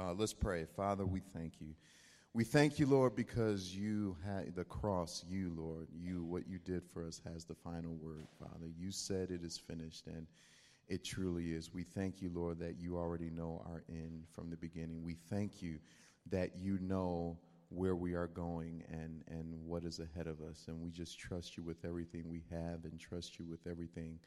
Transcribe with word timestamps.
Uh, 0.00 0.14
let's 0.16 0.32
pray. 0.32 0.64
Father, 0.64 1.04
we 1.04 1.20
thank 1.20 1.60
you. 1.60 1.74
We 2.32 2.42
thank 2.42 2.78
you, 2.78 2.86
Lord, 2.86 3.14
because 3.14 3.76
you 3.76 4.16
had 4.24 4.54
the 4.54 4.64
cross, 4.64 5.22
you, 5.28 5.52
Lord, 5.54 5.88
you, 5.92 6.24
what 6.24 6.48
you 6.48 6.58
did 6.58 6.82
for 6.86 7.04
us 7.06 7.20
has 7.30 7.44
the 7.44 7.54
final 7.54 7.92
word, 7.96 8.26
Father. 8.38 8.66
You 8.78 8.92
said 8.92 9.30
it 9.30 9.44
is 9.44 9.58
finished, 9.58 10.06
and 10.06 10.26
it 10.88 11.04
truly 11.04 11.52
is. 11.52 11.74
We 11.74 11.82
thank 11.82 12.22
you, 12.22 12.30
Lord, 12.32 12.58
that 12.60 12.76
you 12.80 12.96
already 12.96 13.28
know 13.28 13.62
our 13.66 13.82
end 13.90 14.24
from 14.32 14.48
the 14.48 14.56
beginning. 14.56 15.04
We 15.04 15.16
thank 15.28 15.60
you 15.60 15.78
that 16.30 16.56
you 16.56 16.78
know 16.80 17.36
where 17.68 17.94
we 17.94 18.14
are 18.14 18.28
going 18.28 18.84
and, 18.90 19.22
and 19.28 19.54
what 19.66 19.84
is 19.84 20.00
ahead 20.00 20.28
of 20.28 20.40
us. 20.40 20.64
And 20.68 20.80
we 20.80 20.90
just 20.90 21.18
trust 21.18 21.58
you 21.58 21.62
with 21.62 21.84
everything 21.84 22.30
we 22.30 22.42
have 22.50 22.84
and 22.84 22.98
trust 22.98 23.38
you 23.38 23.44
with 23.44 23.66
everything 23.66 24.18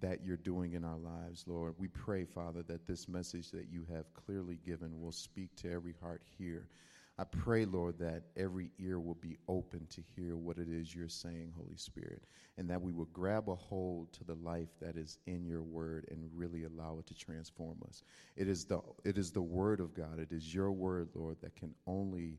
that 0.00 0.24
you're 0.24 0.36
doing 0.36 0.72
in 0.72 0.84
our 0.84 0.98
lives, 0.98 1.44
Lord. 1.46 1.74
We 1.78 1.88
pray, 1.88 2.24
Father, 2.24 2.62
that 2.64 2.86
this 2.86 3.08
message 3.08 3.50
that 3.52 3.68
you 3.70 3.86
have 3.92 4.12
clearly 4.14 4.58
given 4.64 5.00
will 5.00 5.12
speak 5.12 5.54
to 5.56 5.70
every 5.70 5.94
heart 6.00 6.22
here. 6.38 6.68
I 7.16 7.22
pray, 7.22 7.64
Lord, 7.64 7.98
that 8.00 8.24
every 8.36 8.72
ear 8.80 8.98
will 8.98 9.14
be 9.14 9.38
open 9.46 9.86
to 9.90 10.02
hear 10.16 10.36
what 10.36 10.58
it 10.58 10.68
is 10.68 10.92
you're 10.92 11.08
saying, 11.08 11.52
Holy 11.56 11.76
Spirit, 11.76 12.24
and 12.58 12.68
that 12.68 12.82
we 12.82 12.92
will 12.92 13.04
grab 13.12 13.48
a 13.48 13.54
hold 13.54 14.12
to 14.14 14.24
the 14.24 14.34
life 14.34 14.70
that 14.80 14.96
is 14.96 15.18
in 15.26 15.46
your 15.46 15.62
word 15.62 16.06
and 16.10 16.28
really 16.34 16.64
allow 16.64 16.98
it 16.98 17.06
to 17.06 17.14
transform 17.14 17.76
us. 17.86 18.02
It 18.34 18.48
is 18.48 18.64
the, 18.64 18.80
it 19.04 19.16
is 19.16 19.30
the 19.30 19.42
word 19.42 19.78
of 19.78 19.94
God, 19.94 20.18
it 20.18 20.32
is 20.32 20.52
your 20.52 20.72
word, 20.72 21.10
Lord, 21.14 21.36
that 21.42 21.54
can 21.54 21.72
only 21.86 22.38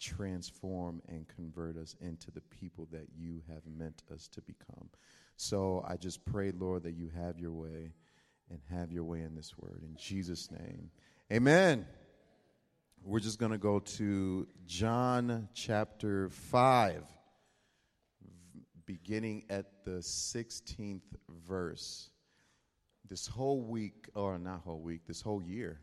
transform 0.00 1.00
and 1.08 1.26
convert 1.28 1.76
us 1.76 1.94
into 2.00 2.32
the 2.32 2.40
people 2.40 2.88
that 2.90 3.06
you 3.16 3.42
have 3.48 3.62
meant 3.78 4.02
us 4.12 4.28
to 4.28 4.40
become. 4.42 4.88
So 5.36 5.84
I 5.86 5.96
just 5.96 6.24
pray, 6.24 6.50
Lord, 6.50 6.84
that 6.84 6.94
you 6.94 7.10
have 7.14 7.38
your 7.38 7.52
way 7.52 7.92
and 8.50 8.58
have 8.70 8.90
your 8.90 9.04
way 9.04 9.20
in 9.20 9.34
this 9.34 9.56
word. 9.58 9.82
In 9.82 9.96
Jesus' 9.96 10.50
name, 10.50 10.90
amen. 11.32 11.86
We're 13.02 13.20
just 13.20 13.38
going 13.38 13.52
to 13.52 13.58
go 13.58 13.80
to 13.80 14.46
John 14.66 15.48
chapter 15.54 16.30
5, 16.30 17.04
beginning 18.86 19.44
at 19.50 19.84
the 19.84 19.98
16th 19.98 21.02
verse. 21.46 22.10
This 23.08 23.26
whole 23.26 23.60
week, 23.60 24.08
or 24.14 24.38
not 24.38 24.62
whole 24.62 24.80
week, 24.80 25.02
this 25.06 25.20
whole 25.20 25.42
year, 25.42 25.80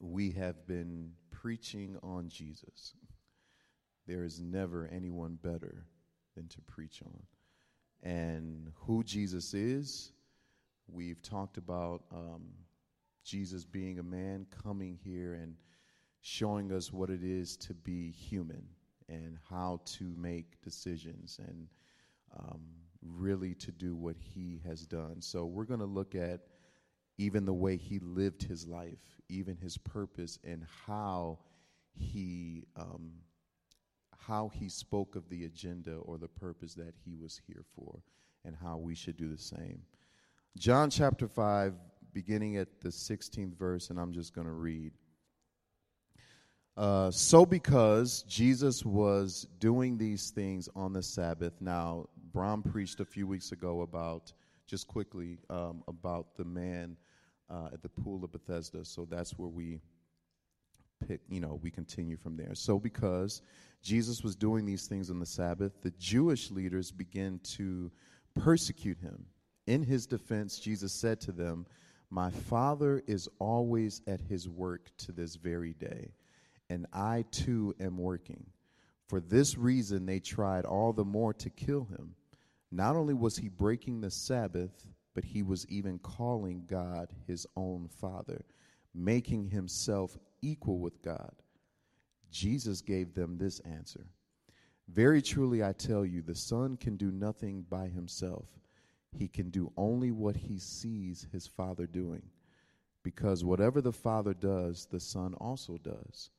we 0.00 0.32
have 0.32 0.66
been 0.66 1.12
preaching 1.30 1.96
on 2.02 2.28
Jesus. 2.28 2.94
There 4.06 4.24
is 4.24 4.40
never 4.40 4.88
anyone 4.90 5.38
better 5.40 5.84
than 6.34 6.48
to 6.48 6.60
preach 6.62 7.02
on 7.04 7.12
and 8.02 8.72
who 8.74 9.02
Jesus 9.04 9.54
is. 9.54 10.12
We've 10.88 11.22
talked 11.22 11.56
about 11.56 12.02
um, 12.12 12.48
Jesus 13.24 13.64
being 13.64 13.98
a 13.98 14.02
man 14.02 14.46
coming 14.62 14.98
here 15.02 15.34
and 15.34 15.54
showing 16.20 16.72
us 16.72 16.92
what 16.92 17.10
it 17.10 17.22
is 17.22 17.56
to 17.58 17.74
be 17.74 18.10
human 18.10 18.64
and 19.08 19.38
how 19.48 19.80
to 19.84 20.14
make 20.16 20.60
decisions 20.62 21.38
and 21.46 21.68
um, 22.38 22.60
really 23.02 23.54
to 23.54 23.72
do 23.72 23.96
what 23.96 24.16
he 24.16 24.60
has 24.66 24.86
done. 24.86 25.20
So 25.20 25.46
we're 25.46 25.64
going 25.64 25.80
to 25.80 25.86
look 25.86 26.14
at 26.14 26.40
even 27.18 27.44
the 27.44 27.52
way 27.52 27.76
he 27.76 27.98
lived 27.98 28.42
his 28.42 28.66
life, 28.66 29.20
even 29.28 29.56
his 29.56 29.76
purpose, 29.76 30.38
and 30.44 30.64
how 30.86 31.38
he 31.94 32.64
um, 32.76 33.12
how 34.30 34.48
he 34.54 34.68
spoke 34.68 35.16
of 35.16 35.28
the 35.28 35.44
agenda 35.44 35.96
or 36.04 36.16
the 36.16 36.28
purpose 36.28 36.72
that 36.74 36.94
he 37.04 37.16
was 37.16 37.40
here 37.48 37.64
for 37.74 38.00
and 38.44 38.54
how 38.54 38.78
we 38.78 38.94
should 38.94 39.16
do 39.16 39.28
the 39.28 39.36
same. 39.36 39.82
John 40.56 40.88
chapter 40.88 41.26
5, 41.26 41.74
beginning 42.12 42.56
at 42.56 42.80
the 42.80 42.90
16th 42.90 43.56
verse, 43.58 43.90
and 43.90 43.98
I'm 43.98 44.12
just 44.12 44.32
going 44.32 44.46
to 44.46 44.52
read. 44.52 44.92
Uh, 46.76 47.10
so, 47.10 47.44
because 47.44 48.22
Jesus 48.22 48.84
was 48.84 49.48
doing 49.58 49.98
these 49.98 50.30
things 50.30 50.68
on 50.76 50.92
the 50.92 51.02
Sabbath, 51.02 51.54
now, 51.60 52.08
Brom 52.32 52.62
preached 52.62 53.00
a 53.00 53.04
few 53.04 53.26
weeks 53.26 53.50
ago 53.50 53.80
about, 53.80 54.32
just 54.68 54.86
quickly, 54.86 55.38
um, 55.50 55.82
about 55.88 56.36
the 56.36 56.44
man 56.44 56.96
uh, 57.50 57.70
at 57.72 57.82
the 57.82 57.88
pool 57.88 58.22
of 58.22 58.30
Bethesda. 58.30 58.84
So, 58.84 59.08
that's 59.10 59.32
where 59.32 59.48
we 59.48 59.80
pick, 61.06 61.20
you 61.28 61.40
know, 61.40 61.58
we 61.62 61.70
continue 61.70 62.16
from 62.16 62.36
there. 62.36 62.54
So, 62.54 62.78
because 62.78 63.42
Jesus 63.82 64.22
was 64.22 64.36
doing 64.36 64.64
these 64.64 64.86
things 64.86 65.10
on 65.10 65.18
the 65.18 65.26
Sabbath, 65.26 65.72
the 65.82 65.92
Jewish 65.98 66.50
leaders 66.50 66.90
began 66.90 67.40
to 67.56 67.90
persecute 68.34 68.98
him. 68.98 69.24
In 69.66 69.82
his 69.82 70.06
defense, 70.06 70.58
Jesus 70.58 70.92
said 70.92 71.20
to 71.22 71.32
them, 71.32 71.66
My 72.10 72.30
Father 72.30 73.02
is 73.06 73.28
always 73.38 74.02
at 74.06 74.20
his 74.20 74.48
work 74.48 74.90
to 74.98 75.12
this 75.12 75.36
very 75.36 75.72
day, 75.74 76.12
and 76.68 76.86
I 76.92 77.24
too 77.30 77.74
am 77.80 77.96
working. 77.96 78.46
For 79.08 79.20
this 79.20 79.58
reason, 79.58 80.06
they 80.06 80.20
tried 80.20 80.64
all 80.64 80.92
the 80.92 81.04
more 81.04 81.34
to 81.34 81.50
kill 81.50 81.84
him. 81.84 82.14
Not 82.70 82.96
only 82.96 83.14
was 83.14 83.36
he 83.36 83.48
breaking 83.48 84.00
the 84.00 84.10
Sabbath, 84.10 84.86
but 85.14 85.24
he 85.24 85.42
was 85.42 85.66
even 85.68 85.98
calling 85.98 86.64
God 86.68 87.12
his 87.26 87.46
own 87.56 87.88
Father, 87.88 88.44
making 88.94 89.48
himself 89.48 90.16
equal 90.42 90.78
with 90.78 91.02
God. 91.02 91.32
Jesus 92.30 92.80
gave 92.80 93.14
them 93.14 93.36
this 93.36 93.60
answer 93.60 94.06
Very 94.88 95.22
truly, 95.22 95.62
I 95.62 95.72
tell 95.72 96.04
you, 96.04 96.22
the 96.22 96.34
Son 96.34 96.76
can 96.76 96.96
do 96.96 97.10
nothing 97.10 97.64
by 97.68 97.88
himself. 97.88 98.46
He 99.12 99.26
can 99.26 99.50
do 99.50 99.72
only 99.76 100.12
what 100.12 100.36
he 100.36 100.58
sees 100.58 101.26
his 101.32 101.46
Father 101.46 101.86
doing. 101.86 102.22
Because 103.02 103.44
whatever 103.44 103.80
the 103.80 103.92
Father 103.92 104.34
does, 104.34 104.86
the 104.86 105.00
Son 105.00 105.34
also 105.34 105.78
does. 105.78 106.30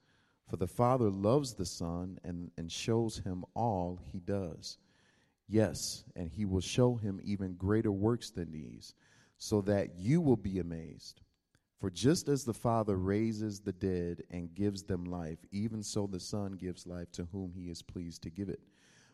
For 0.47 0.57
the 0.57 0.67
Father 0.67 1.09
loves 1.09 1.53
the 1.53 1.65
Son 1.65 2.19
and, 2.23 2.51
and 2.57 2.71
shows 2.71 3.17
him 3.17 3.43
all 3.55 3.99
he 4.11 4.19
does. 4.19 4.77
Yes, 5.47 6.03
and 6.15 6.29
he 6.29 6.45
will 6.45 6.61
show 6.61 6.95
him 6.95 7.19
even 7.23 7.55
greater 7.55 7.91
works 7.91 8.29
than 8.29 8.51
these, 8.51 8.93
so 9.37 9.61
that 9.61 9.97
you 9.97 10.21
will 10.21 10.37
be 10.37 10.59
amazed. 10.59 11.21
For 11.81 11.89
just 11.89 12.29
as 12.29 12.43
the 12.43 12.53
Father 12.53 12.95
raises 12.95 13.59
the 13.59 13.71
dead 13.71 14.21
and 14.29 14.53
gives 14.53 14.83
them 14.83 15.03
life, 15.03 15.39
even 15.51 15.81
so 15.81 16.05
the 16.05 16.19
Son 16.19 16.51
gives 16.51 16.85
life 16.85 17.11
to 17.13 17.27
whom 17.31 17.53
he 17.55 17.71
is 17.71 17.81
pleased 17.81 18.21
to 18.21 18.29
give 18.29 18.49
it. 18.49 18.59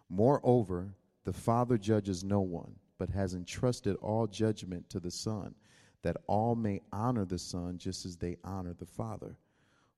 Moreover, 0.09 0.94
the 1.23 1.31
Father 1.31 1.78
judges 1.78 2.25
no 2.25 2.41
one, 2.41 2.75
but 2.97 3.09
has 3.09 3.35
entrusted 3.35 3.95
all 4.01 4.28
judgment 4.28 4.89
to 4.89 5.00
the 5.00 5.09
Son, 5.09 5.55
that 6.01 6.17
all 6.28 6.55
may 6.55 6.81
honor 6.91 7.23
the 7.23 7.39
Son 7.39 7.78
just 7.78 8.05
as 8.05 8.17
they 8.17 8.35
honor 8.44 8.73
the 8.73 8.85
Father. 8.85 9.38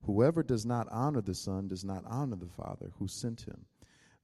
Whoever 0.03 0.44
does 0.44 0.63
not 0.63 0.88
honor 0.91 1.22
the 1.22 1.34
Son 1.34 1.68
does 1.68 1.84
not 1.84 2.03
honor 2.06 2.36
the 2.36 2.46
Father 2.46 2.91
who 3.00 3.07
sent 3.07 3.41
him. 3.41 3.66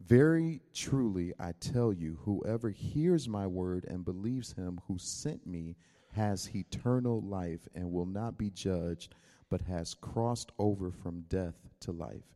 Very 0.02 0.62
truly, 0.72 1.34
I 1.40 1.54
tell 1.54 1.92
you, 1.92 2.20
whoever 2.22 2.70
hears 2.70 3.28
my 3.28 3.48
word 3.48 3.86
and 3.90 4.06
believes 4.06 4.54
him 4.54 4.82
who 4.88 5.00
sent 5.00 5.48
me 5.48 5.78
has 6.16 6.50
eternal 6.56 7.22
life 7.22 7.68
and 7.76 7.92
will 7.92 8.06
not 8.06 8.38
be 8.38 8.50
judged, 8.50 9.14
but 9.50 9.62
has 9.62 9.94
crossed 9.94 10.52
over 10.58 10.92
from 10.92 11.26
death 11.30 11.56
to 11.82 11.92
life. 11.92 12.36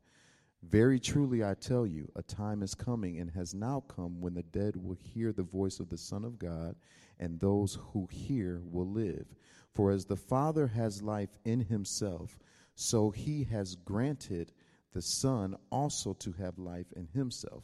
Very 0.62 1.00
truly, 1.00 1.44
I 1.44 1.54
tell 1.54 1.88
you, 1.88 2.12
a 2.16 2.22
time 2.22 2.62
is 2.62 2.76
coming 2.76 3.18
and 3.20 3.32
has 3.32 3.54
now 3.54 3.84
come 3.88 4.20
when 4.20 4.34
the 4.34 4.44
dead 4.44 4.76
will 4.76 4.98
hear 5.14 5.32
the 5.32 5.44
voice 5.44 5.80
of 5.80 5.90
the 5.90 5.98
Son 5.98 6.26
of 6.26 6.38
God, 6.38 6.76
and 7.20 7.40
those 7.40 7.78
who 7.94 8.08
hear 8.12 8.62
will 8.66 8.90
live. 8.90 9.26
For 9.74 9.92
as 9.92 10.06
the 10.06 10.18
Father 10.18 10.68
has 10.68 11.02
life 11.02 11.38
in 11.46 11.62
himself, 11.62 12.38
so 12.76 13.12
he 13.12 13.46
has 13.46 13.76
granted 13.76 14.52
the 14.92 15.02
Son 15.02 15.56
also 15.72 16.14
to 16.14 16.34
have 16.34 16.58
life 16.58 16.92
in 16.96 17.08
himself 17.14 17.64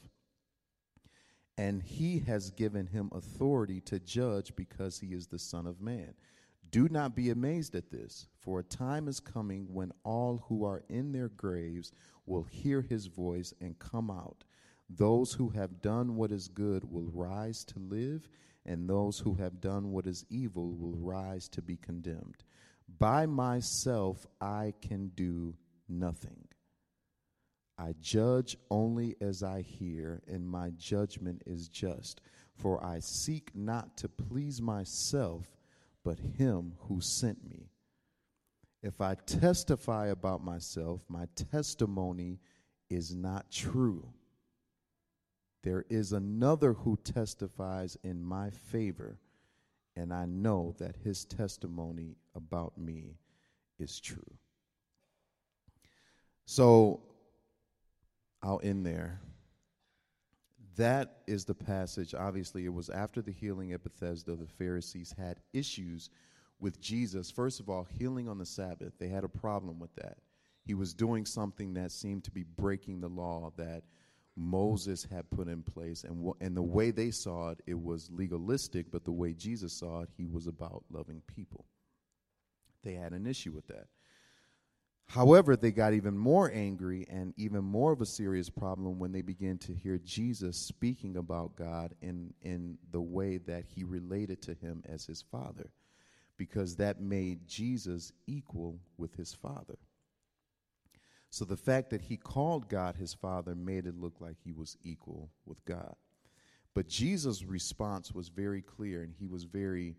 and 1.57 1.81
he 1.81 2.19
has 2.19 2.51
given 2.51 2.87
him 2.87 3.09
authority 3.13 3.81
to 3.81 3.99
judge 3.99 4.55
because 4.55 4.99
he 4.99 5.07
is 5.07 5.27
the 5.27 5.39
Son 5.39 5.65
of 5.65 5.81
Man. 5.81 6.13
Do 6.69 6.89
not 6.89 7.15
be 7.15 7.29
amazed 7.29 7.75
at 7.75 7.91
this, 7.91 8.27
for 8.39 8.59
a 8.59 8.63
time 8.63 9.07
is 9.07 9.19
coming 9.19 9.67
when 9.73 9.93
all 10.03 10.43
who 10.49 10.65
are 10.65 10.83
in 10.89 11.11
their 11.11 11.29
graves 11.29 11.91
will 12.25 12.43
hear 12.43 12.81
his 12.81 13.05
voice 13.05 13.53
and 13.61 13.79
come 13.79 14.11
out. 14.11 14.43
Those 14.89 15.33
who 15.33 15.49
have 15.49 15.81
done 15.81 16.15
what 16.15 16.31
is 16.31 16.47
good 16.47 16.91
will 16.91 17.09
rise 17.13 17.63
to 17.65 17.79
live, 17.79 18.27
and 18.65 18.89
those 18.89 19.19
who 19.19 19.35
have 19.35 19.61
done 19.61 19.91
what 19.91 20.07
is 20.07 20.25
evil 20.29 20.75
will 20.75 20.97
rise 20.97 21.47
to 21.49 21.61
be 21.61 21.77
condemned. 21.77 22.43
By 22.99 23.25
myself 23.25 24.25
I 24.41 24.73
can 24.81 25.09
do 25.15 25.55
nothing. 25.87 26.47
I 27.77 27.93
judge 28.01 28.57
only 28.69 29.15
as 29.19 29.43
I 29.43 29.61
hear, 29.61 30.21
and 30.27 30.47
my 30.47 30.71
judgment 30.77 31.43
is 31.45 31.67
just. 31.67 32.21
For 32.55 32.83
I 32.83 32.99
seek 32.99 33.51
not 33.53 33.97
to 33.97 34.07
please 34.07 34.61
myself, 34.61 35.45
but 36.03 36.19
him 36.19 36.73
who 36.87 37.01
sent 37.01 37.47
me. 37.49 37.69
If 38.81 39.01
I 39.01 39.15
testify 39.15 40.07
about 40.07 40.43
myself, 40.43 41.01
my 41.09 41.27
testimony 41.51 42.39
is 42.89 43.13
not 43.13 43.51
true. 43.51 44.07
There 45.63 45.85
is 45.89 46.13
another 46.13 46.73
who 46.73 46.95
testifies 47.03 47.97
in 48.03 48.23
my 48.23 48.51
favor, 48.51 49.17
and 49.95 50.13
I 50.13 50.25
know 50.25 50.75
that 50.77 50.95
his 51.03 51.25
testimony 51.25 52.15
about 52.35 52.77
me 52.77 53.17
is 53.79 53.99
true. 53.99 54.37
So 56.45 57.01
I'll 58.45 58.61
end 58.63 58.85
there. 58.85 59.19
That 60.75 61.21
is 61.25 61.45
the 61.45 61.55
passage. 61.55 62.13
Obviously, 62.13 62.65
it 62.65 62.73
was 62.73 62.89
after 62.89 63.21
the 63.21 63.31
healing 63.31 63.71
at 63.71 63.83
Bethesda, 63.83 64.35
the 64.35 64.45
Pharisees 64.45 65.15
had 65.17 65.39
issues 65.51 66.11
with 66.59 66.79
Jesus. 66.79 67.31
First 67.31 67.59
of 67.59 67.69
all, 67.69 67.87
healing 67.97 68.29
on 68.29 68.37
the 68.37 68.45
Sabbath, 68.45 68.93
they 68.99 69.07
had 69.07 69.23
a 69.23 69.29
problem 69.29 69.79
with 69.79 69.95
that. 69.95 70.17
He 70.63 70.75
was 70.75 70.93
doing 70.93 71.25
something 71.25 71.73
that 71.73 71.91
seemed 71.91 72.23
to 72.25 72.31
be 72.31 72.43
breaking 72.43 73.01
the 73.01 73.09
law 73.09 73.51
that 73.57 73.83
Moses 74.35 75.07
had 75.09 75.29
put 75.31 75.47
in 75.47 75.63
place. 75.63 76.03
And, 76.03 76.17
w- 76.17 76.35
and 76.39 76.55
the 76.55 76.61
way 76.61 76.91
they 76.91 77.11
saw 77.11 77.49
it, 77.49 77.61
it 77.65 77.81
was 77.81 78.09
legalistic, 78.11 78.91
but 78.91 79.05
the 79.05 79.11
way 79.11 79.33
Jesus 79.33 79.73
saw 79.73 80.01
it, 80.01 80.09
he 80.17 80.25
was 80.27 80.45
about 80.45 80.83
loving 80.91 81.21
people. 81.35 81.65
They 82.83 82.93
had 82.93 83.13
an 83.13 83.25
issue 83.25 83.53
with 83.53 83.67
that. 83.67 83.87
However, 85.07 85.55
they 85.55 85.71
got 85.71 85.93
even 85.93 86.17
more 86.17 86.51
angry 86.51 87.05
and 87.09 87.33
even 87.37 87.63
more 87.63 87.91
of 87.91 88.01
a 88.01 88.05
serious 88.05 88.49
problem 88.49 88.97
when 88.99 89.11
they 89.11 89.21
began 89.21 89.57
to 89.59 89.73
hear 89.73 89.99
Jesus 89.99 90.57
speaking 90.57 91.17
about 91.17 91.55
God 91.55 91.93
in, 92.01 92.33
in 92.41 92.77
the 92.91 93.01
way 93.01 93.37
that 93.37 93.65
he 93.65 93.83
related 93.83 94.41
to 94.43 94.55
him 94.55 94.83
as 94.87 95.05
his 95.05 95.21
father, 95.21 95.69
because 96.37 96.75
that 96.77 96.99
made 96.99 97.47
Jesus 97.47 98.11
equal 98.25 98.79
with 98.97 99.15
his 99.15 99.33
father. 99.33 99.77
So 101.29 101.45
the 101.45 101.57
fact 101.57 101.89
that 101.91 102.01
he 102.01 102.17
called 102.17 102.69
God 102.69 102.95
his 102.95 103.13
father 103.13 103.55
made 103.55 103.85
it 103.85 103.99
look 103.99 104.21
like 104.21 104.37
he 104.43 104.53
was 104.53 104.77
equal 104.83 105.29
with 105.45 105.63
God. 105.65 105.95
But 106.73 106.87
Jesus' 106.87 107.43
response 107.43 108.11
was 108.13 108.29
very 108.29 108.61
clear 108.61 109.03
and 109.03 109.13
he 109.13 109.27
was 109.27 109.43
very 109.43 109.95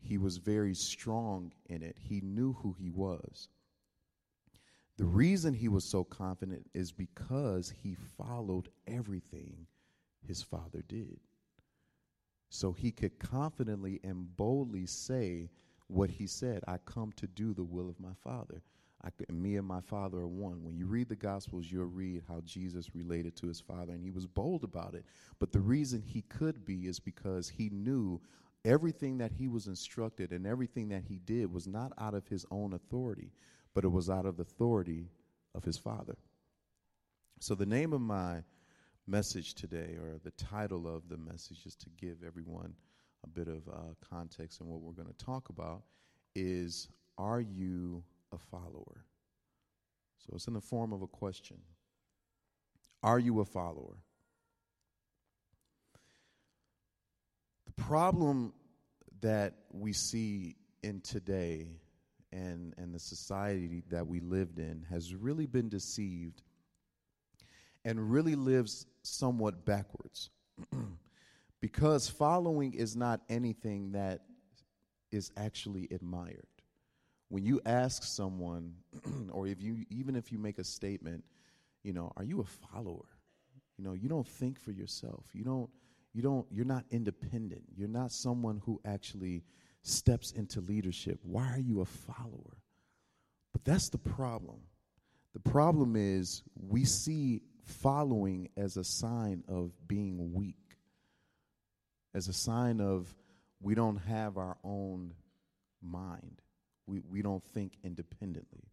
he 0.00 0.16
was 0.16 0.36
very 0.36 0.74
strong 0.74 1.52
in 1.66 1.82
it. 1.82 1.96
He 1.98 2.20
knew 2.20 2.52
who 2.54 2.72
he 2.78 2.88
was. 2.88 3.48
The 4.98 5.04
reason 5.04 5.54
he 5.54 5.68
was 5.68 5.84
so 5.84 6.02
confident 6.02 6.68
is 6.74 6.90
because 6.90 7.72
he 7.82 7.94
followed 7.94 8.68
everything 8.88 9.66
his 10.26 10.42
father 10.42 10.82
did. 10.88 11.20
So 12.50 12.72
he 12.72 12.90
could 12.90 13.18
confidently 13.20 14.00
and 14.02 14.36
boldly 14.36 14.86
say 14.86 15.50
what 15.86 16.10
he 16.10 16.26
said 16.26 16.64
I 16.66 16.78
come 16.78 17.12
to 17.12 17.28
do 17.28 17.54
the 17.54 17.62
will 17.62 17.88
of 17.88 18.00
my 18.00 18.12
father. 18.24 18.62
I, 19.04 19.10
me 19.32 19.56
and 19.56 19.66
my 19.66 19.80
father 19.80 20.18
are 20.18 20.26
one. 20.26 20.64
When 20.64 20.76
you 20.76 20.86
read 20.86 21.08
the 21.08 21.14
Gospels, 21.14 21.66
you'll 21.70 21.84
read 21.84 22.24
how 22.26 22.40
Jesus 22.44 22.96
related 22.96 23.36
to 23.36 23.46
his 23.46 23.60
father, 23.60 23.92
and 23.92 24.02
he 24.02 24.10
was 24.10 24.26
bold 24.26 24.64
about 24.64 24.94
it. 24.94 25.04
But 25.38 25.52
the 25.52 25.60
reason 25.60 26.02
he 26.02 26.22
could 26.22 26.64
be 26.64 26.88
is 26.88 26.98
because 26.98 27.48
he 27.48 27.70
knew 27.70 28.20
everything 28.64 29.18
that 29.18 29.30
he 29.30 29.46
was 29.46 29.68
instructed 29.68 30.32
and 30.32 30.46
everything 30.46 30.88
that 30.88 31.04
he 31.04 31.20
did 31.20 31.52
was 31.52 31.68
not 31.68 31.92
out 31.98 32.14
of 32.14 32.26
his 32.26 32.44
own 32.50 32.72
authority, 32.72 33.30
but 33.74 33.84
it 33.84 33.88
was 33.88 34.10
out 34.10 34.26
of 34.26 34.36
the 34.36 34.42
authority 34.42 35.08
of 35.54 35.64
his 35.64 35.78
father. 35.78 36.16
So, 37.40 37.54
the 37.54 37.66
name 37.66 37.92
of 37.92 38.00
my 38.00 38.42
message 39.06 39.54
today, 39.54 39.96
or 40.00 40.18
the 40.22 40.32
title 40.32 40.86
of 40.86 41.08
the 41.08 41.16
message, 41.16 41.62
just 41.62 41.80
to 41.82 41.90
give 41.90 42.18
everyone 42.26 42.74
a 43.24 43.28
bit 43.28 43.48
of 43.48 43.68
uh, 43.68 43.94
context 44.10 44.60
and 44.60 44.68
what 44.68 44.80
we're 44.80 44.92
going 44.92 45.08
to 45.08 45.24
talk 45.24 45.48
about, 45.48 45.82
is 46.34 46.88
Are 47.16 47.40
you 47.40 48.02
a 48.32 48.38
follower? 48.38 49.04
So, 50.18 50.32
it's 50.34 50.48
in 50.48 50.54
the 50.54 50.60
form 50.60 50.92
of 50.92 51.02
a 51.02 51.06
question 51.06 51.58
Are 53.02 53.18
you 53.18 53.40
a 53.40 53.44
follower? 53.44 53.98
The 57.66 57.82
problem 57.82 58.52
that 59.20 59.54
we 59.72 59.92
see 59.92 60.56
in 60.82 61.00
today 61.00 61.68
and, 62.32 62.74
and 62.76 62.94
the 62.94 62.98
society 62.98 63.82
that 63.90 64.06
we 64.06 64.20
lived 64.20 64.58
in 64.58 64.84
has 64.90 65.14
really 65.14 65.46
been 65.46 65.68
deceived 65.68 66.42
and 67.84 68.10
really 68.10 68.34
lives 68.34 68.86
somewhat 69.02 69.64
backwards. 69.64 70.30
because 71.60 72.08
following 72.08 72.74
is 72.74 72.96
not 72.96 73.20
anything 73.28 73.92
that 73.92 74.20
is 75.10 75.30
actually 75.36 75.88
admired. 75.90 76.46
When 77.28 77.44
you 77.44 77.60
ask 77.66 78.02
someone, 78.02 78.74
or 79.30 79.46
if 79.46 79.60
you 79.60 79.84
even 79.90 80.16
if 80.16 80.32
you 80.32 80.38
make 80.38 80.58
a 80.58 80.64
statement, 80.64 81.24
you 81.82 81.92
know, 81.92 82.12
are 82.16 82.24
you 82.24 82.40
a 82.40 82.44
follower? 82.44 83.06
You 83.76 83.84
know, 83.84 83.92
you 83.92 84.08
don't 84.08 84.26
think 84.26 84.58
for 84.58 84.72
yourself. 84.72 85.26
You 85.32 85.44
don't 85.44 85.70
you 86.12 86.22
don't 86.22 86.46
you're 86.50 86.64
not 86.64 86.84
independent. 86.90 87.62
You're 87.76 87.88
not 87.88 88.12
someone 88.12 88.60
who 88.64 88.80
actually 88.84 89.42
steps 89.82 90.32
into 90.32 90.60
leadership. 90.60 91.18
Why 91.22 91.50
are 91.52 91.60
you 91.60 91.80
a 91.80 91.84
follower? 91.84 92.58
But 93.52 93.64
that's 93.64 93.88
the 93.88 93.98
problem. 93.98 94.60
The 95.34 95.40
problem 95.40 95.96
is 95.96 96.42
we 96.54 96.84
see 96.84 97.42
following 97.64 98.48
as 98.56 98.76
a 98.76 98.84
sign 98.84 99.44
of 99.48 99.72
being 99.86 100.32
weak, 100.32 100.56
as 102.14 102.28
a 102.28 102.32
sign 102.32 102.80
of 102.80 103.14
we 103.60 103.74
don't 103.74 103.98
have 103.98 104.36
our 104.36 104.56
own 104.64 105.12
mind, 105.82 106.40
we, 106.86 107.00
we 107.10 107.22
don't 107.22 107.44
think 107.44 107.74
independently. 107.84 108.64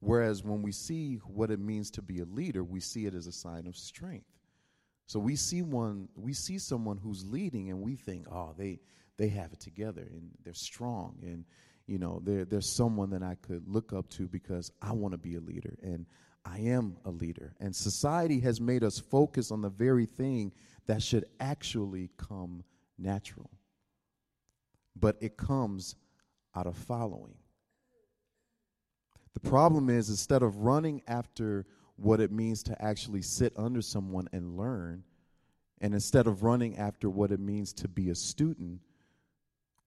Whereas 0.00 0.44
when 0.44 0.62
we 0.62 0.72
see 0.72 1.16
what 1.26 1.50
it 1.50 1.58
means 1.60 1.90
to 1.92 2.02
be 2.02 2.20
a 2.20 2.24
leader, 2.26 2.62
we 2.62 2.80
see 2.80 3.06
it 3.06 3.14
as 3.14 3.26
a 3.26 3.32
sign 3.32 3.66
of 3.66 3.76
strength. 3.76 4.26
So 5.06 5.18
we 5.18 5.36
see 5.36 5.62
one, 5.62 6.08
we 6.14 6.32
see 6.32 6.58
someone 6.58 6.98
who's 6.98 7.24
leading, 7.24 7.70
and 7.70 7.80
we 7.80 7.96
think, 7.96 8.26
oh, 8.30 8.54
they 8.56 8.80
they 9.16 9.28
have 9.28 9.52
it 9.52 9.60
together 9.60 10.06
and 10.12 10.30
they're 10.44 10.54
strong 10.54 11.16
and 11.22 11.44
you 11.86 11.98
know 11.98 12.20
they're, 12.24 12.44
there's 12.44 12.68
someone 12.68 13.10
that 13.10 13.22
i 13.22 13.36
could 13.42 13.66
look 13.68 13.92
up 13.92 14.08
to 14.08 14.26
because 14.26 14.70
i 14.82 14.92
want 14.92 15.12
to 15.12 15.18
be 15.18 15.36
a 15.36 15.40
leader 15.40 15.76
and 15.82 16.06
i 16.44 16.58
am 16.58 16.96
a 17.04 17.10
leader. 17.10 17.54
And 17.60 17.74
society 17.74 18.40
has 18.40 18.60
made 18.60 18.84
us 18.84 18.98
focus 18.98 19.50
on 19.50 19.62
the 19.62 19.70
very 19.70 20.06
thing 20.06 20.52
that 20.86 21.02
should 21.02 21.24
actually 21.40 22.10
come 22.16 22.64
natural. 22.98 23.50
But 24.96 25.16
it 25.20 25.36
comes 25.36 25.96
out 26.54 26.66
of 26.66 26.76
following. 26.76 27.34
The 29.32 29.40
problem 29.40 29.90
is 29.90 30.10
instead 30.10 30.42
of 30.42 30.58
running 30.58 31.02
after 31.08 31.66
what 31.96 32.20
it 32.20 32.30
means 32.30 32.62
to 32.64 32.82
actually 32.82 33.22
sit 33.22 33.52
under 33.56 33.82
someone 33.82 34.28
and 34.32 34.56
learn 34.56 35.02
and 35.80 35.92
instead 35.92 36.26
of 36.26 36.42
running 36.42 36.76
after 36.76 37.10
what 37.10 37.32
it 37.32 37.40
means 37.40 37.72
to 37.72 37.88
be 37.88 38.10
a 38.10 38.14
student 38.14 38.80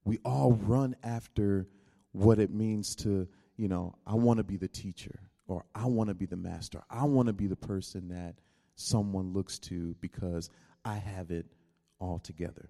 we 0.07 0.19
all 0.24 0.54
run 0.54 0.95
after 1.04 1.68
what 2.13 2.39
it 2.39 2.50
means 2.50 2.95
to, 2.95 3.27
you 3.57 3.68
know, 3.68 3.94
I 4.07 4.13
want 4.15 4.38
to 4.38 4.44
be 4.44 4.56
the 4.56 4.69
teacher 4.69 5.19
or 5.48 5.65
I 5.75 5.86
want 5.86 6.07
to 6.07 6.13
be 6.13 6.25
the 6.25 6.38
master. 6.38 6.81
I 6.89 7.03
want 7.03 7.27
to 7.27 7.34
be 7.34 7.48
the 7.48 7.58
person 7.58 8.08
that 8.08 8.36
someone 8.75 9.34
looks 9.34 9.60
to 9.60 9.98
because 10.00 10.50
I 10.86 10.96
have 10.96 11.29
it 11.32 11.46
all 12.00 12.20
together. 12.20 12.70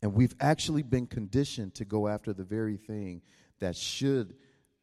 And 0.00 0.14
we've 0.14 0.34
actually 0.40 0.82
been 0.82 1.06
conditioned 1.06 1.74
to 1.74 1.84
go 1.84 2.08
after 2.08 2.32
the 2.32 2.44
very 2.44 2.78
thing 2.78 3.20
that 3.60 3.76
should 3.76 4.36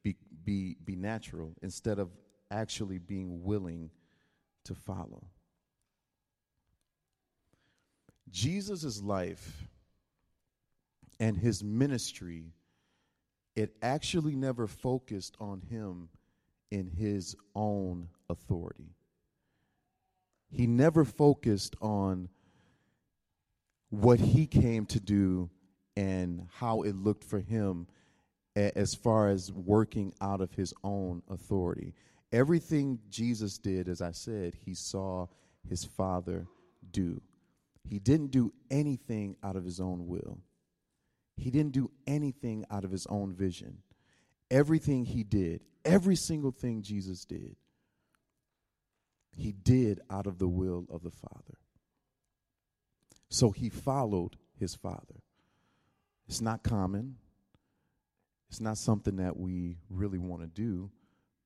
be, 0.04 0.16
be, 0.44 0.78
be 0.86 0.96
natural 0.96 1.56
instead 1.64 1.98
of 1.98 2.12
actually 2.52 3.00
being 3.00 3.44
willing 3.44 3.90
to 4.66 4.76
follow. 4.76 5.26
Jesus' 8.30 9.02
life 9.02 9.68
and 11.20 11.38
his 11.38 11.64
ministry, 11.64 12.54
it 13.56 13.76
actually 13.82 14.36
never 14.36 14.68
focused 14.68 15.36
on 15.40 15.62
him 15.62 16.10
in 16.72 16.88
his 16.88 17.36
own 17.56 18.10
authority. 18.30 18.96
He 20.50 20.68
never 20.68 21.06
focused 21.06 21.76
on 21.82 22.30
what 23.90 24.20
he 24.20 24.46
came 24.46 24.86
to 24.88 25.00
do 25.00 25.50
and 25.96 26.48
how 26.54 26.82
it 26.82 26.96
looked 26.96 27.24
for 27.24 27.40
him 27.40 27.88
as 28.56 28.96
far 28.96 29.30
as 29.30 29.52
working 29.52 30.14
out 30.22 30.42
of 30.42 30.52
his 30.54 30.74
own 30.84 31.22
authority. 31.30 31.94
Everything 32.32 33.00
Jesus 33.10 33.58
did, 33.58 33.88
as 33.88 34.02
I 34.02 34.12
said, 34.12 34.56
he 34.66 34.74
saw 34.74 35.28
his 35.70 35.84
Father 35.84 36.48
do. 36.92 37.22
He 37.84 38.00
didn't 38.00 38.32
do 38.32 38.52
anything 38.72 39.36
out 39.44 39.56
of 39.56 39.64
his 39.64 39.80
own 39.80 40.08
will. 40.08 40.40
He 41.36 41.52
didn't 41.52 41.74
do 41.74 41.92
anything 42.08 42.66
out 42.72 42.84
of 42.86 42.92
his 42.92 43.06
own 43.08 43.34
vision. 43.34 43.80
Everything 44.50 45.06
he 45.06 45.24
did, 45.24 45.62
every 45.84 46.16
single 46.16 46.52
thing 46.52 46.82
Jesus 46.82 47.26
did, 47.26 47.56
he 49.36 49.52
did 49.52 50.00
out 50.10 50.28
of 50.28 50.40
the 50.40 50.48
will 50.48 50.86
of 50.90 51.04
the 51.04 51.12
Father. 51.12 51.58
So 53.30 53.52
he 53.52 53.70
followed 53.70 54.38
his 54.58 54.76
Father. 54.76 55.24
It's 56.28 56.42
not 56.42 56.64
common. 56.64 57.18
It's 58.50 58.62
not 58.62 58.78
something 58.78 59.18
that 59.18 59.36
we 59.38 59.78
really 59.90 60.20
want 60.20 60.42
to 60.42 60.48
do 60.48 60.90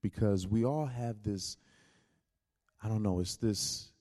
because 0.02 0.48
we 0.48 0.64
all 0.66 0.86
have 0.86 1.24
this, 1.24 1.58
I 2.84 2.88
don't 2.88 3.02
know, 3.02 3.20
it's 3.20 3.38
this 3.38 3.92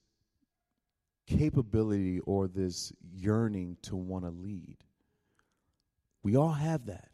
capability 1.26 2.20
or 2.20 2.48
this 2.48 2.92
yearning 3.14 3.76
to 3.82 3.96
want 3.96 4.24
to 4.24 4.30
lead. 4.30 4.76
We 6.22 6.36
all 6.36 6.52
have 6.52 6.86
that. 6.86 7.08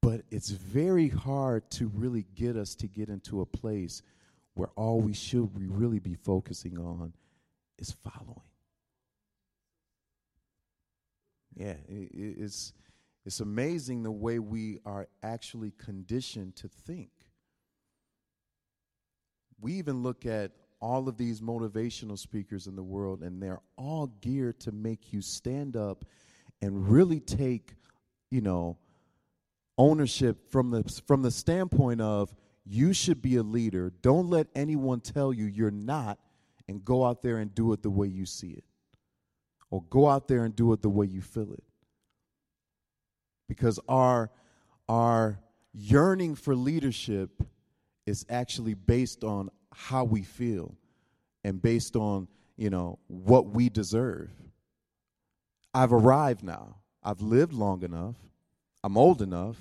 But 0.00 0.22
it's 0.30 0.50
very 0.50 1.08
hard 1.08 1.70
to 1.72 1.88
really 1.88 2.24
get 2.34 2.56
us 2.56 2.74
to 2.76 2.86
get 2.86 3.08
into 3.08 3.40
a 3.40 3.46
place 3.46 4.02
where 4.54 4.70
all 4.76 5.00
we 5.00 5.12
should 5.12 5.54
we 5.54 5.66
really 5.66 5.98
be 5.98 6.14
focusing 6.14 6.78
on 6.78 7.12
is 7.78 7.92
following. 7.92 8.42
Yeah, 11.54 11.74
it, 11.88 12.10
it's 12.12 12.72
it's 13.26 13.40
amazing 13.40 14.02
the 14.02 14.10
way 14.10 14.38
we 14.38 14.78
are 14.86 15.08
actually 15.22 15.72
conditioned 15.76 16.56
to 16.56 16.68
think. 16.68 17.10
We 19.60 19.74
even 19.74 20.02
look 20.02 20.24
at 20.24 20.52
all 20.80 21.08
of 21.08 21.16
these 21.16 21.40
motivational 21.40 22.18
speakers 22.18 22.68
in 22.68 22.76
the 22.76 22.82
world, 22.82 23.22
and 23.22 23.42
they're 23.42 23.60
all 23.76 24.06
geared 24.20 24.60
to 24.60 24.72
make 24.72 25.12
you 25.12 25.20
stand 25.20 25.76
up 25.76 26.04
and 26.60 26.88
really 26.88 27.20
take, 27.20 27.74
you 28.30 28.40
know, 28.40 28.78
ownership 29.76 30.50
from 30.50 30.70
the 30.70 31.02
from 31.06 31.22
the 31.22 31.30
standpoint 31.30 32.00
of 32.00 32.34
you 32.64 32.92
should 32.92 33.22
be 33.22 33.36
a 33.36 33.42
leader. 33.42 33.92
Don't 34.02 34.28
let 34.28 34.48
anyone 34.54 35.00
tell 35.00 35.32
you 35.32 35.46
you're 35.46 35.70
not, 35.70 36.18
and 36.68 36.84
go 36.84 37.04
out 37.04 37.22
there 37.22 37.38
and 37.38 37.54
do 37.54 37.72
it 37.72 37.82
the 37.82 37.90
way 37.90 38.06
you 38.06 38.26
see 38.26 38.50
it, 38.50 38.64
or 39.70 39.82
go 39.90 40.08
out 40.08 40.28
there 40.28 40.44
and 40.44 40.54
do 40.54 40.72
it 40.72 40.82
the 40.82 40.90
way 40.90 41.06
you 41.06 41.22
feel 41.22 41.52
it 41.52 41.62
because 43.48 43.80
our 43.88 44.30
our 44.88 45.40
yearning 45.72 46.34
for 46.34 46.54
leadership 46.54 47.42
is 48.06 48.24
actually 48.28 48.74
based 48.74 49.24
on 49.24 49.50
how 49.72 50.04
we 50.04 50.22
feel 50.22 50.74
and 51.44 51.60
based 51.60 51.96
on 51.96 52.28
you 52.56 52.70
know 52.70 52.98
what 53.08 53.48
we 53.48 53.68
deserve 53.68 54.30
i've 55.74 55.92
arrived 55.92 56.42
now. 56.42 56.76
I've 57.02 57.20
lived 57.20 57.52
long 57.52 57.82
enough. 57.82 58.16
I'm 58.82 58.96
old 58.96 59.22
enough. 59.22 59.56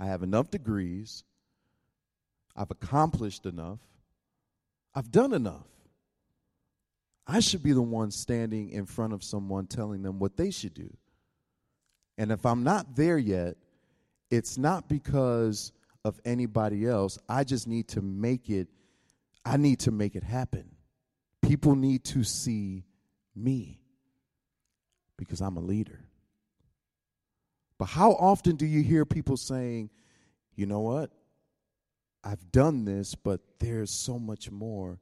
I 0.00 0.06
have 0.06 0.22
enough 0.22 0.50
degrees. 0.50 1.24
I've 2.56 2.70
accomplished 2.70 3.46
enough. 3.46 3.78
I've 4.94 5.10
done 5.10 5.32
enough. 5.32 5.66
I 7.26 7.40
should 7.40 7.62
be 7.62 7.72
the 7.72 7.82
one 7.82 8.10
standing 8.10 8.70
in 8.70 8.86
front 8.86 9.12
of 9.12 9.22
someone 9.22 9.66
telling 9.66 10.02
them 10.02 10.18
what 10.18 10.36
they 10.36 10.50
should 10.50 10.74
do. 10.74 10.90
And 12.16 12.32
if 12.32 12.44
I'm 12.46 12.64
not 12.64 12.96
there 12.96 13.18
yet, 13.18 13.56
it's 14.30 14.58
not 14.58 14.88
because 14.88 15.72
of 16.04 16.20
anybody 16.24 16.86
else. 16.86 17.18
I 17.28 17.44
just 17.44 17.68
need 17.68 17.88
to 17.88 18.00
make 18.00 18.50
it, 18.50 18.68
I 19.44 19.56
need 19.56 19.80
to 19.80 19.90
make 19.90 20.16
it 20.16 20.24
happen. 20.24 20.64
People 21.42 21.76
need 21.76 22.02
to 22.04 22.24
see 22.24 22.84
me 23.36 23.78
because 25.18 25.42
I'm 25.42 25.58
a 25.58 25.60
leader. 25.60 26.00
But 27.78 27.86
how 27.86 28.12
often 28.12 28.56
do 28.56 28.64
you 28.64 28.82
hear 28.82 29.04
people 29.04 29.36
saying, 29.36 29.90
you 30.54 30.66
know 30.66 30.80
what? 30.80 31.10
I've 32.24 32.50
done 32.50 32.84
this, 32.84 33.14
but 33.14 33.40
there's 33.60 33.92
so 34.04 34.18
much 34.18 34.50
more 34.50 34.98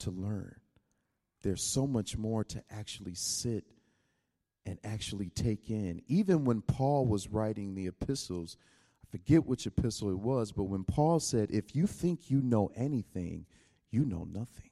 to 0.00 0.10
learn. 0.10 0.56
There's 1.42 1.62
so 1.62 1.86
much 1.86 2.16
more 2.16 2.42
to 2.44 2.62
actually 2.70 3.14
sit 3.14 3.64
and 4.64 4.78
actually 4.82 5.28
take 5.30 5.70
in. 5.70 6.02
Even 6.08 6.44
when 6.44 6.60
Paul 6.60 7.06
was 7.06 7.28
writing 7.28 7.74
the 7.74 7.86
epistles, 7.86 8.56
I 9.04 9.06
forget 9.10 9.46
which 9.46 9.66
epistle 9.66 10.10
it 10.10 10.18
was, 10.18 10.50
but 10.50 10.64
when 10.64 10.82
Paul 10.82 11.20
said, 11.20 11.50
If 11.52 11.76
you 11.76 11.86
think 11.86 12.30
you 12.30 12.42
know 12.42 12.72
anything, 12.74 13.46
you 13.90 14.04
know 14.04 14.26
nothing. 14.28 14.70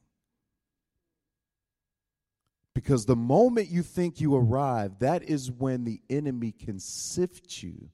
Because 2.75 3.05
the 3.05 3.15
moment 3.15 3.69
you 3.69 3.81
think 3.81 4.21
you 4.21 4.35
arrive, 4.35 4.99
that 4.99 5.23
is 5.23 5.49
when 5.49 5.85
the 5.85 6.01
enemy 6.09 6.51
can 6.51 6.77
sift 6.77 7.63
you. 7.63 7.89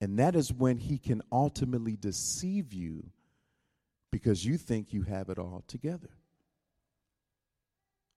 And 0.00 0.18
that 0.18 0.34
is 0.34 0.52
when 0.52 0.76
he 0.76 0.98
can 0.98 1.22
ultimately 1.32 1.96
deceive 1.96 2.74
you 2.74 3.04
because 4.10 4.44
you 4.44 4.58
think 4.58 4.92
you 4.92 5.02
have 5.02 5.30
it 5.30 5.38
all 5.38 5.64
together. 5.66 6.10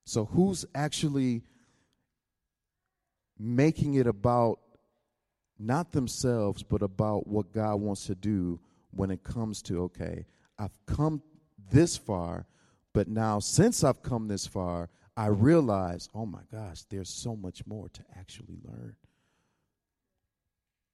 So, 0.04 0.24
who's 0.26 0.66
actually 0.74 1.42
making 3.38 3.94
it 3.94 4.06
about 4.06 4.58
not 5.58 5.92
themselves, 5.92 6.62
but 6.62 6.82
about 6.82 7.26
what 7.26 7.52
God 7.52 7.76
wants 7.76 8.06
to 8.06 8.14
do 8.14 8.60
when 8.90 9.10
it 9.10 9.22
comes 9.22 9.62
to, 9.62 9.82
okay, 9.84 10.26
I've 10.58 10.76
come 10.86 11.22
this 11.70 11.96
far, 11.96 12.46
but 12.92 13.08
now 13.08 13.38
since 13.38 13.84
I've 13.84 14.02
come 14.02 14.28
this 14.28 14.46
far, 14.46 14.88
I 15.18 15.26
realize, 15.26 16.08
oh 16.14 16.26
my 16.26 16.42
gosh, 16.52 16.82
there's 16.84 17.08
so 17.10 17.34
much 17.34 17.66
more 17.66 17.88
to 17.88 18.04
actually 18.16 18.56
learn. 18.64 18.94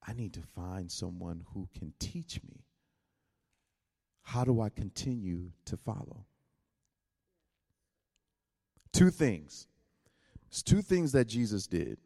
I 0.09 0.15
need 0.15 0.33
to 0.33 0.41
find 0.41 0.91
someone 0.91 1.45
who 1.53 1.69
can 1.79 1.93
teach 1.99 2.41
me. 2.43 2.65
How 4.23 4.43
do 4.45 4.63
I 4.63 4.71
continue 4.71 5.51
to 5.67 5.77
follow? 5.77 6.25
Two 8.95 9.11
things. 9.11 9.67
It's 10.49 10.63
two 10.63 10.81
things 10.81 11.13
that 11.13 11.27
Jesus 11.27 11.67
did. 11.67 11.99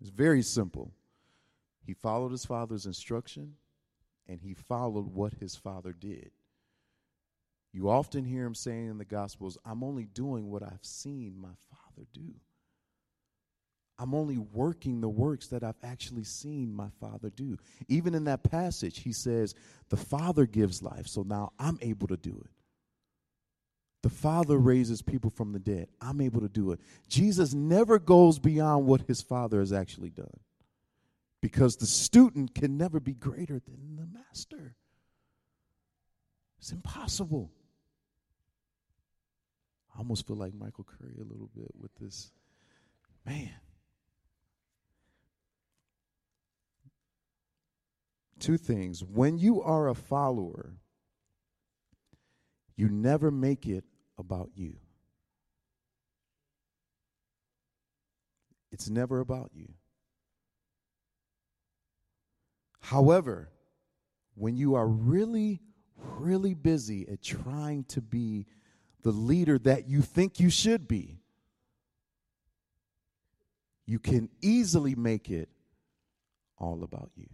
It's 0.00 0.08
very 0.08 0.40
simple. 0.40 0.90
He 1.84 1.92
followed 1.92 2.32
his 2.32 2.46
father's 2.46 2.86
instruction 2.86 3.56
and 4.26 4.40
he 4.40 4.54
followed 4.54 5.12
what 5.12 5.34
his 5.34 5.54
father 5.54 5.92
did. 5.92 6.30
You 7.72 7.88
often 7.88 8.24
hear 8.24 8.44
him 8.44 8.54
saying 8.54 8.88
in 8.88 8.98
the 8.98 9.04
Gospels, 9.04 9.56
I'm 9.64 9.84
only 9.84 10.04
doing 10.04 10.50
what 10.50 10.62
I've 10.62 10.82
seen 10.82 11.34
my 11.40 11.54
father 11.70 12.06
do. 12.12 12.34
I'm 13.98 14.14
only 14.14 14.38
working 14.38 15.00
the 15.00 15.08
works 15.08 15.48
that 15.48 15.62
I've 15.62 15.76
actually 15.82 16.24
seen 16.24 16.72
my 16.72 16.88
father 17.00 17.30
do. 17.30 17.58
Even 17.86 18.14
in 18.14 18.24
that 18.24 18.42
passage, 18.42 19.00
he 19.00 19.12
says, 19.12 19.54
The 19.90 19.96
father 19.96 20.46
gives 20.46 20.82
life, 20.82 21.06
so 21.06 21.22
now 21.22 21.52
I'm 21.58 21.78
able 21.82 22.08
to 22.08 22.16
do 22.16 22.40
it. 22.44 22.50
The 24.02 24.10
Father 24.10 24.56
raises 24.56 25.02
people 25.02 25.30
from 25.30 25.52
the 25.52 25.58
dead. 25.58 25.88
I'm 26.00 26.22
able 26.22 26.40
to 26.40 26.48
do 26.48 26.72
it. 26.72 26.80
Jesus 27.08 27.52
never 27.52 27.98
goes 27.98 28.38
beyond 28.38 28.86
what 28.86 29.02
his 29.02 29.20
Father 29.20 29.60
has 29.60 29.72
actually 29.72 30.08
done 30.08 30.40
because 31.42 31.76
the 31.76 31.86
student 31.86 32.54
can 32.54 32.78
never 32.78 32.98
be 32.98 33.12
greater 33.12 33.60
than 33.60 33.96
the 33.96 34.06
master. 34.06 34.74
It's 36.58 36.72
impossible. 36.72 37.50
I 39.94 39.98
almost 39.98 40.26
feel 40.26 40.36
like 40.36 40.54
Michael 40.54 40.84
Curry 40.84 41.16
a 41.20 41.24
little 41.24 41.50
bit 41.54 41.70
with 41.78 41.94
this. 42.00 42.30
Man. 43.26 43.50
Two 48.38 48.56
things. 48.56 49.04
When 49.04 49.38
you 49.38 49.62
are 49.62 49.88
a 49.88 49.94
follower, 49.94 50.74
you 52.76 52.88
never 52.88 53.30
make 53.30 53.66
it 53.66 53.84
about 54.18 54.50
you. 54.54 54.76
It's 58.72 58.88
never 58.88 59.20
about 59.20 59.50
you. 59.52 59.74
However, 62.80 63.50
when 64.34 64.56
you 64.56 64.74
are 64.74 64.86
really, 64.86 65.60
really 65.96 66.54
busy 66.54 67.06
at 67.08 67.22
trying 67.22 67.84
to 67.84 68.00
be 68.00 68.46
the 69.02 69.12
leader 69.12 69.58
that 69.58 69.88
you 69.88 70.02
think 70.02 70.40
you 70.40 70.50
should 70.50 70.88
be, 70.88 71.20
you 73.86 73.98
can 73.98 74.28
easily 74.40 74.94
make 74.94 75.30
it 75.30 75.48
all 76.58 76.82
about 76.82 77.10
you. 77.16 77.28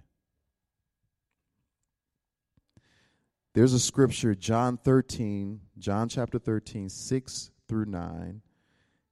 There's 3.52 3.72
a 3.72 3.80
scripture, 3.80 4.34
John 4.34 4.76
13, 4.76 5.60
John 5.78 6.08
chapter 6.10 6.38
13, 6.38 6.90
6 6.90 7.50
through 7.66 7.86
9, 7.86 8.42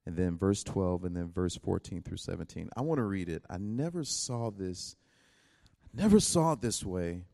and 0.07 0.17
then 0.17 0.37
verse 0.37 0.63
12, 0.63 1.05
and 1.05 1.17
then 1.17 1.33
verse 1.33 1.57
14 1.57 2.03
through 2.03 2.19
17. 2.19 2.69
I 2.77 2.83
want 2.83 2.99
to 2.99 3.05
read 3.05 3.31
it. 3.31 3.43
I 3.49 3.57
never 3.59 4.05
saw 4.05 4.51
this, 4.51 4.97
I 5.83 6.03
never 6.03 6.21
saw 6.21 6.53
it 6.53 6.61
this 6.61 6.85
way, 6.85 7.25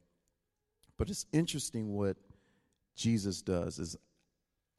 but 0.96 1.10
it's 1.10 1.26
interesting 1.32 1.94
what 1.94 2.16
Jesus 2.94 3.42
does. 3.42 3.78
Is 3.78 3.96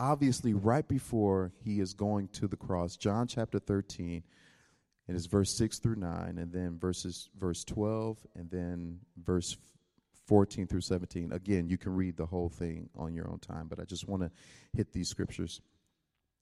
obviously 0.02 0.54
right 0.54 0.88
before 0.88 1.54
he 1.64 1.80
is 1.80 1.94
going 1.94 2.28
to 2.30 2.48
the 2.48 2.58
cross, 2.58 2.98
John 2.98 3.28
chapter 3.28 3.60
13, 3.60 4.24
it 5.08 5.16
is 5.16 5.28
verse 5.28 5.52
6 5.52 5.80
through 5.80 5.98
9, 5.98 6.38
and 6.40 6.52
then 6.52 6.80
verses 6.80 7.30
verse 7.40 7.64
12, 7.64 8.18
and 8.36 8.50
then 8.50 9.00
verse 9.24 9.58
14 10.26 10.66
through 10.66 10.82
17. 10.82 11.32
Again, 11.32 11.68
you 11.68 11.78
can 11.78 11.96
read 11.96 12.18
the 12.18 12.26
whole 12.26 12.50
thing 12.50 12.90
on 12.96 13.14
your 13.14 13.30
own 13.30 13.40
time, 13.40 13.68
but 13.68 13.80
I 13.80 13.84
just 13.84 14.08
want 14.08 14.24
to 14.24 14.32
hit 14.74 14.92
these 14.92 15.08
scriptures. 15.08 15.62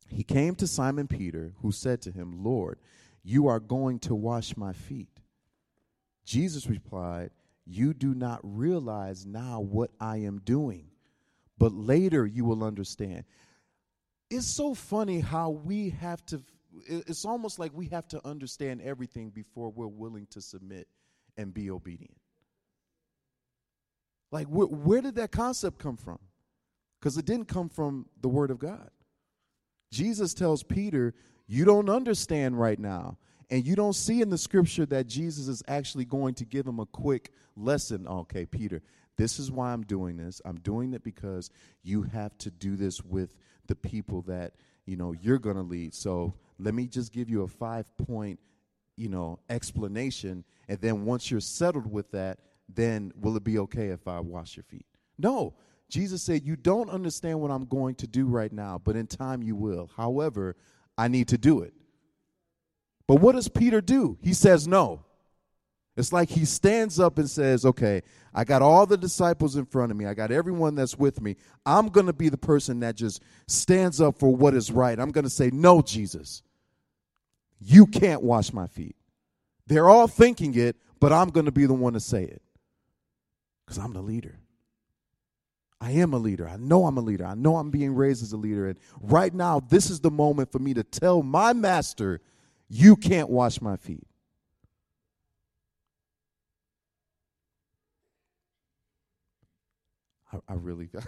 He 0.07 0.23
came 0.23 0.55
to 0.55 0.67
Simon 0.67 1.07
Peter, 1.07 1.53
who 1.61 1.71
said 1.71 2.01
to 2.03 2.11
him, 2.11 2.43
Lord, 2.43 2.79
you 3.23 3.47
are 3.47 3.59
going 3.59 3.99
to 3.99 4.15
wash 4.15 4.55
my 4.55 4.71
feet. 4.71 5.19
Jesus 6.23 6.67
replied, 6.67 7.31
You 7.65 7.93
do 7.93 8.13
not 8.13 8.39
realize 8.43 9.25
now 9.25 9.59
what 9.59 9.91
I 9.99 10.17
am 10.17 10.39
doing, 10.39 10.87
but 11.57 11.73
later 11.73 12.25
you 12.25 12.45
will 12.45 12.63
understand. 12.63 13.25
It's 14.29 14.47
so 14.47 14.73
funny 14.73 15.19
how 15.19 15.49
we 15.49 15.89
have 15.91 16.25
to, 16.27 16.41
it's 16.87 17.25
almost 17.25 17.59
like 17.59 17.71
we 17.73 17.87
have 17.87 18.07
to 18.09 18.25
understand 18.25 18.81
everything 18.81 19.29
before 19.29 19.69
we're 19.69 19.87
willing 19.87 20.27
to 20.31 20.41
submit 20.41 20.87
and 21.37 21.53
be 21.53 21.71
obedient. 21.71 22.15
Like, 24.31 24.47
wh- 24.47 24.71
where 24.85 25.01
did 25.01 25.15
that 25.15 25.31
concept 25.31 25.79
come 25.79 25.97
from? 25.97 26.19
Because 26.99 27.17
it 27.17 27.25
didn't 27.25 27.47
come 27.47 27.69
from 27.69 28.05
the 28.21 28.27
Word 28.27 28.51
of 28.51 28.59
God. 28.59 28.89
Jesus 29.91 30.33
tells 30.33 30.63
Peter, 30.63 31.15
You 31.47 31.65
don't 31.65 31.89
understand 31.89 32.59
right 32.59 32.77
now. 32.77 33.17
And 33.49 33.65
you 33.65 33.75
don't 33.75 33.93
see 33.93 34.21
in 34.21 34.29
the 34.29 34.37
scripture 34.37 34.85
that 34.87 35.07
Jesus 35.07 35.47
is 35.47 35.63
actually 35.67 36.05
going 36.05 36.35
to 36.35 36.45
give 36.45 36.67
him 36.67 36.79
a 36.79 36.85
quick 36.85 37.31
lesson. 37.55 38.07
Okay, 38.07 38.45
Peter, 38.45 38.83
this 39.17 39.39
is 39.39 39.51
why 39.51 39.73
I'm 39.73 39.81
doing 39.83 40.17
this. 40.17 40.39
I'm 40.45 40.59
doing 40.59 40.93
it 40.93 41.03
because 41.03 41.49
you 41.81 42.03
have 42.03 42.37
to 42.39 42.51
do 42.51 42.75
this 42.75 43.03
with 43.03 43.35
the 43.69 43.75
people 43.75 44.23
that, 44.23 44.51
you 44.85 44.97
know, 44.97 45.13
you're 45.13 45.39
going 45.39 45.55
to 45.55 45.61
lead. 45.61 45.93
So 45.93 46.33
let 46.57 46.73
me 46.73 46.87
just 46.87 47.13
give 47.13 47.29
you 47.29 47.43
a 47.43 47.47
five 47.47 47.85
point, 47.97 48.39
you 48.97 49.07
know, 49.07 49.39
explanation. 49.49 50.43
And 50.67 50.77
then 50.81 51.05
once 51.05 51.31
you're 51.31 51.39
settled 51.39 51.89
with 51.89 52.11
that, 52.11 52.39
then 52.67 53.13
will 53.15 53.37
it 53.37 53.43
be 53.45 53.57
okay 53.59 53.87
if 53.87 54.07
I 54.07 54.19
wash 54.19 54.57
your 54.57 54.65
feet? 54.65 54.85
No. 55.17 55.53
Jesus 55.89 56.21
said, 56.21 56.45
You 56.45 56.55
don't 56.55 56.89
understand 56.89 57.39
what 57.39 57.49
I'm 57.49 57.65
going 57.65 57.95
to 57.95 58.07
do 58.07 58.27
right 58.27 58.51
now, 58.51 58.79
but 58.83 58.95
in 58.95 59.07
time 59.07 59.41
you 59.41 59.55
will. 59.55 59.89
However, 59.95 60.55
I 60.97 61.07
need 61.07 61.29
to 61.29 61.37
do 61.37 61.61
it. 61.61 61.73
But 63.07 63.15
what 63.15 63.33
does 63.33 63.47
Peter 63.47 63.81
do? 63.81 64.17
He 64.21 64.33
says 64.33 64.67
no. 64.67 65.05
It's 65.99 66.13
like 66.13 66.29
he 66.29 66.45
stands 66.45 66.97
up 66.97 67.17
and 67.17 67.29
says, 67.29 67.65
Okay, 67.65 68.01
I 68.33 68.45
got 68.45 68.61
all 68.61 68.85
the 68.85 68.97
disciples 68.97 69.57
in 69.57 69.65
front 69.65 69.91
of 69.91 69.97
me. 69.97 70.05
I 70.05 70.13
got 70.13 70.31
everyone 70.31 70.75
that's 70.75 70.97
with 70.97 71.21
me. 71.21 71.35
I'm 71.65 71.89
going 71.89 72.05
to 72.05 72.13
be 72.13 72.29
the 72.29 72.37
person 72.37 72.79
that 72.79 72.95
just 72.95 73.21
stands 73.47 73.99
up 73.99 74.17
for 74.17 74.33
what 74.33 74.53
is 74.53 74.71
right. 74.71 74.97
I'm 74.97 75.11
going 75.11 75.25
to 75.25 75.29
say, 75.29 75.49
No, 75.51 75.81
Jesus, 75.81 76.41
you 77.59 77.85
can't 77.85 78.21
wash 78.21 78.53
my 78.53 78.65
feet. 78.65 78.95
They're 79.67 79.89
all 79.89 80.07
thinking 80.07 80.55
it, 80.55 80.77
but 81.01 81.11
I'm 81.11 81.31
going 81.31 81.47
to 81.47 81.51
be 81.51 81.65
the 81.65 81.73
one 81.73 81.93
to 81.93 81.99
say 81.99 82.23
it 82.23 82.41
because 83.65 83.77
I'm 83.77 83.91
the 83.91 84.01
leader. 84.01 84.39
I 85.81 85.91
am 85.91 86.13
a 86.13 86.17
leader. 86.17 86.47
I 86.47 86.55
know 86.55 86.85
I'm 86.85 86.97
a 86.97 87.01
leader. 87.01 87.25
I 87.25 87.35
know 87.35 87.57
I'm 87.57 87.71
being 87.71 87.93
raised 87.93 88.23
as 88.23 88.31
a 88.31 88.37
leader. 88.37 88.69
And 88.69 88.79
right 89.01 89.33
now, 89.33 89.59
this 89.59 89.89
is 89.89 89.99
the 89.99 90.11
moment 90.11 90.49
for 90.49 90.59
me 90.59 90.73
to 90.75 90.83
tell 90.83 91.23
my 91.23 91.51
master, 91.51 92.21
You 92.69 92.95
can't 92.95 93.29
wash 93.29 93.59
my 93.59 93.75
feet. 93.75 94.08
I, 100.31 100.37
I 100.49 100.53
really 100.53 100.89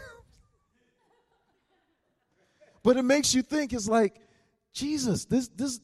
but 2.83 2.97
it 2.97 3.03
makes 3.03 3.33
you 3.33 3.41
think 3.41 3.73
it's 3.73 3.87
like, 3.87 4.15
Jesus, 4.73 5.25
this, 5.25 5.49
this, 5.49 5.79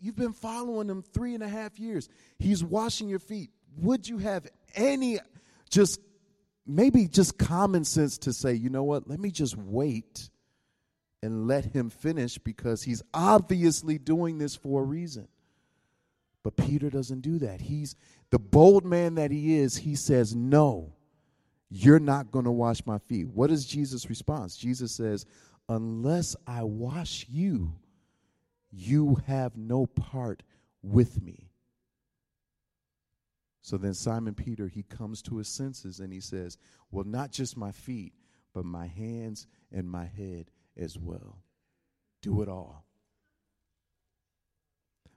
you've 0.00 0.16
been 0.16 0.32
following 0.32 0.88
him 0.88 1.02
three 1.02 1.34
and 1.34 1.42
a 1.42 1.48
half 1.48 1.78
years. 1.78 2.08
He's 2.38 2.64
washing 2.64 3.08
your 3.08 3.18
feet. 3.18 3.50
Would 3.78 4.08
you 4.08 4.18
have 4.18 4.46
any 4.74 5.18
just 5.70 6.00
maybe 6.66 7.08
just 7.08 7.38
common 7.38 7.84
sense 7.84 8.18
to 8.18 8.32
say, 8.32 8.54
you 8.54 8.70
know 8.70 8.84
what, 8.84 9.08
let 9.08 9.20
me 9.20 9.30
just 9.30 9.56
wait 9.56 10.30
and 11.22 11.46
let 11.46 11.64
him 11.64 11.90
finish 11.90 12.38
because 12.38 12.82
he's 12.82 13.02
obviously 13.14 13.98
doing 13.98 14.38
this 14.38 14.56
for 14.56 14.82
a 14.82 14.84
reason. 14.84 15.28
But 16.42 16.56
Peter 16.56 16.90
doesn't 16.90 17.20
do 17.20 17.38
that. 17.40 17.60
He's 17.60 17.94
the 18.30 18.38
bold 18.38 18.84
man 18.84 19.14
that 19.14 19.30
he 19.30 19.58
is, 19.58 19.76
he 19.76 19.94
says, 19.94 20.34
No, 20.34 20.92
you're 21.74 21.98
not 21.98 22.30
going 22.30 22.44
to 22.44 22.52
wash 22.52 22.84
my 22.84 22.98
feet. 22.98 23.28
What 23.28 23.50
is 23.50 23.64
Jesus' 23.64 24.10
response? 24.10 24.56
Jesus 24.58 24.92
says, 24.92 25.24
Unless 25.70 26.36
I 26.46 26.64
wash 26.64 27.24
you, 27.30 27.72
you 28.70 29.16
have 29.26 29.56
no 29.56 29.86
part 29.86 30.42
with 30.82 31.22
me. 31.22 31.48
So 33.62 33.78
then 33.78 33.94
Simon 33.94 34.34
Peter, 34.34 34.68
he 34.68 34.82
comes 34.82 35.22
to 35.22 35.38
his 35.38 35.48
senses 35.48 35.98
and 35.98 36.12
he 36.12 36.20
says, 36.20 36.58
Well, 36.90 37.04
not 37.06 37.32
just 37.32 37.56
my 37.56 37.72
feet, 37.72 38.12
but 38.52 38.66
my 38.66 38.86
hands 38.86 39.46
and 39.72 39.90
my 39.90 40.04
head 40.04 40.50
as 40.76 40.98
well. 40.98 41.38
Do 42.20 42.42
it 42.42 42.50
all. 42.50 42.84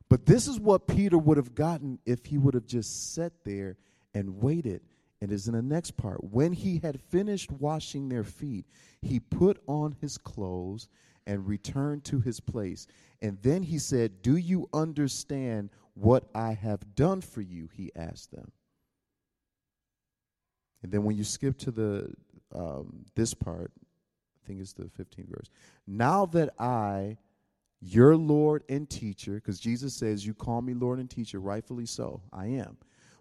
But 0.07 0.25
this 0.25 0.47
is 0.47 0.57
what 0.57 0.87
Peter 0.87 1.17
would 1.17 1.35
have 1.35 1.53
gotten 1.53 1.99
if 2.05 2.27
he 2.27 2.37
would 2.37 2.53
have 2.53 2.67
just 2.67 3.13
sat 3.13 3.33
there 3.43 3.75
and 4.13 4.41
waited. 4.41 4.81
And 5.21 5.31
is 5.31 5.47
in 5.47 5.53
the 5.53 5.61
next 5.61 5.97
part. 5.97 6.23
When 6.23 6.53
he 6.53 6.79
had 6.79 6.99
finished 6.99 7.51
washing 7.51 8.09
their 8.09 8.23
feet, 8.23 8.65
he 9.01 9.19
put 9.19 9.61
on 9.65 9.95
his 10.01 10.17
clothes 10.17 10.87
and 11.25 11.47
returned 11.47 12.03
to 12.05 12.19
his 12.19 12.39
place. 12.39 12.85
And 13.21 13.37
then 13.41 13.63
he 13.63 13.79
said, 13.79 14.21
Do 14.21 14.35
you 14.35 14.69
understand 14.73 15.69
what 15.95 16.25
I 16.35 16.53
have 16.53 16.95
done 16.95 17.21
for 17.21 17.41
you, 17.41 17.69
he 17.73 17.91
asked 17.95 18.31
them. 18.31 18.51
And 20.83 20.91
then 20.91 21.03
when 21.03 21.17
you 21.17 21.23
skip 21.23 21.57
to 21.59 21.71
the 21.71 22.13
um, 22.53 23.05
this 23.15 23.33
part, 23.33 23.71
I 23.75 24.47
think 24.47 24.61
it's 24.61 24.73
the 24.73 24.83
15th 24.83 25.29
verse. 25.29 25.49
Now 25.87 26.25
that 26.27 26.53
I, 26.59 27.17
your 27.81 28.15
Lord 28.15 28.63
and 28.69 28.87
teacher, 28.89 29.35
because 29.35 29.59
Jesus 29.59 29.93
says, 29.95 30.25
You 30.25 30.33
call 30.33 30.61
me 30.61 30.73
Lord 30.73 30.99
and 30.99 31.09
teacher, 31.09 31.39
rightfully 31.39 31.85
so, 31.85 32.21
I 32.31 32.47
am. 32.47 32.77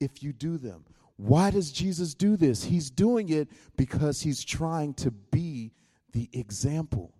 if 0.00 0.22
you 0.22 0.32
do 0.32 0.58
them. 0.58 0.84
Why 1.16 1.50
does 1.50 1.70
Jesus 1.70 2.14
do 2.14 2.36
this? 2.36 2.64
He's 2.64 2.90
doing 2.90 3.28
it 3.28 3.48
because 3.76 4.22
he's 4.22 4.42
trying 4.42 4.94
to 4.94 5.10
be 5.10 5.72
the 6.12 6.28
example. 6.32 7.12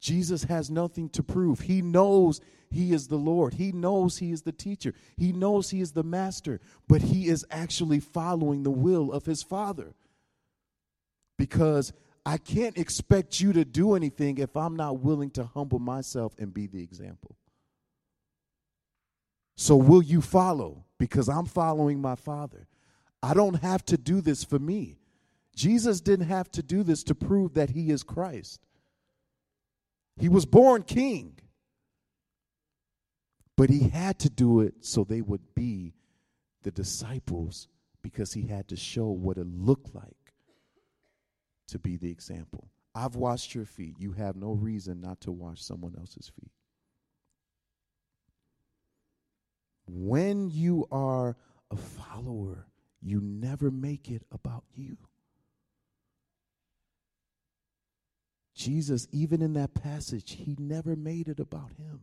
Jesus 0.00 0.44
has 0.44 0.70
nothing 0.70 1.08
to 1.10 1.22
prove. 1.22 1.60
He 1.60 1.82
knows 1.82 2.40
he 2.70 2.92
is 2.92 3.08
the 3.08 3.16
Lord. 3.16 3.54
He 3.54 3.72
knows 3.72 4.18
he 4.18 4.30
is 4.30 4.42
the 4.42 4.52
teacher. 4.52 4.94
He 5.16 5.32
knows 5.32 5.70
he 5.70 5.80
is 5.80 5.92
the 5.92 6.02
master, 6.02 6.60
but 6.86 7.02
he 7.02 7.28
is 7.28 7.44
actually 7.50 8.00
following 8.00 8.62
the 8.62 8.70
will 8.70 9.10
of 9.10 9.24
his 9.24 9.42
Father. 9.42 9.94
Because 11.38 11.92
I 12.26 12.36
can't 12.36 12.76
expect 12.76 13.40
you 13.40 13.54
to 13.54 13.64
do 13.64 13.94
anything 13.94 14.38
if 14.38 14.56
I'm 14.56 14.76
not 14.76 15.00
willing 15.00 15.30
to 15.30 15.44
humble 15.44 15.78
myself 15.78 16.34
and 16.38 16.52
be 16.52 16.66
the 16.66 16.82
example. 16.82 17.36
So, 19.56 19.76
will 19.76 20.02
you 20.02 20.20
follow? 20.20 20.84
Because 20.98 21.28
I'm 21.28 21.46
following 21.46 22.00
my 22.00 22.14
Father. 22.14 22.66
I 23.22 23.34
don't 23.34 23.62
have 23.62 23.84
to 23.86 23.96
do 23.96 24.20
this 24.20 24.44
for 24.44 24.58
me. 24.58 24.98
Jesus 25.54 26.00
didn't 26.00 26.28
have 26.28 26.50
to 26.52 26.62
do 26.62 26.82
this 26.82 27.02
to 27.04 27.14
prove 27.14 27.54
that 27.54 27.70
he 27.70 27.90
is 27.90 28.02
Christ. 28.02 28.60
He 30.16 30.28
was 30.28 30.46
born 30.46 30.82
king. 30.82 31.38
But 33.56 33.70
he 33.70 33.88
had 33.88 34.20
to 34.20 34.30
do 34.30 34.60
it 34.60 34.74
so 34.82 35.02
they 35.02 35.20
would 35.20 35.54
be 35.54 35.94
the 36.62 36.70
disciples 36.70 37.68
because 38.02 38.32
he 38.32 38.46
had 38.46 38.68
to 38.68 38.76
show 38.76 39.06
what 39.06 39.36
it 39.36 39.46
looked 39.46 39.94
like 39.94 40.34
to 41.68 41.78
be 41.78 41.96
the 41.96 42.10
example. 42.10 42.68
I've 42.94 43.16
washed 43.16 43.54
your 43.54 43.64
feet. 43.64 43.96
You 43.98 44.12
have 44.12 44.36
no 44.36 44.52
reason 44.52 45.00
not 45.00 45.20
to 45.22 45.32
wash 45.32 45.62
someone 45.62 45.94
else's 45.98 46.30
feet. 46.34 46.50
When 49.88 50.50
you 50.50 50.86
are 50.92 51.36
a 51.70 51.76
follower, 51.76 52.66
you 53.00 53.20
never 53.20 53.70
make 53.70 54.10
it 54.10 54.22
about 54.30 54.64
you. 54.74 54.98
Jesus, 58.54 59.06
even 59.12 59.40
in 59.40 59.54
that 59.54 59.72
passage, 59.74 60.32
he 60.32 60.56
never 60.58 60.96
made 60.96 61.28
it 61.28 61.40
about 61.40 61.70
him. 61.78 62.00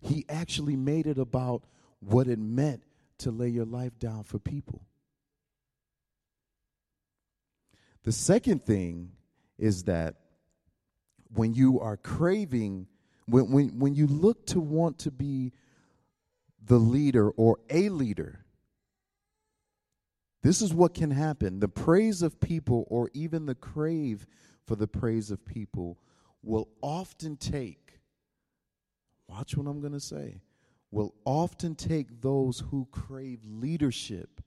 He 0.00 0.24
actually 0.28 0.74
made 0.74 1.06
it 1.06 1.18
about 1.18 1.62
what 2.00 2.26
it 2.26 2.38
meant 2.38 2.82
to 3.18 3.30
lay 3.30 3.48
your 3.48 3.66
life 3.66 3.98
down 3.98 4.24
for 4.24 4.38
people. 4.38 4.82
The 8.02 8.10
second 8.10 8.64
thing 8.64 9.12
is 9.58 9.84
that 9.84 10.16
when 11.34 11.54
you 11.54 11.78
are 11.78 11.96
craving, 11.96 12.88
when, 13.26 13.50
when, 13.50 13.78
when 13.78 13.94
you 13.94 14.06
look 14.06 14.46
to 14.46 14.60
want 14.60 14.98
to 15.00 15.10
be 15.10 15.52
the 16.64 16.78
leader 16.78 17.30
or 17.30 17.58
a 17.70 17.88
leader, 17.88 18.44
this 20.42 20.60
is 20.60 20.74
what 20.74 20.94
can 20.94 21.10
happen. 21.10 21.60
The 21.60 21.68
praise 21.68 22.22
of 22.22 22.40
people, 22.40 22.84
or 22.88 23.10
even 23.14 23.46
the 23.46 23.54
crave 23.54 24.26
for 24.66 24.76
the 24.76 24.88
praise 24.88 25.30
of 25.30 25.44
people, 25.44 25.98
will 26.42 26.68
often 26.80 27.36
take, 27.36 28.00
watch 29.28 29.56
what 29.56 29.68
I'm 29.68 29.80
going 29.80 29.92
to 29.92 30.00
say, 30.00 30.40
will 30.90 31.14
often 31.24 31.74
take 31.74 32.20
those 32.20 32.64
who 32.70 32.86
crave 32.90 33.40
leadership 33.44 34.40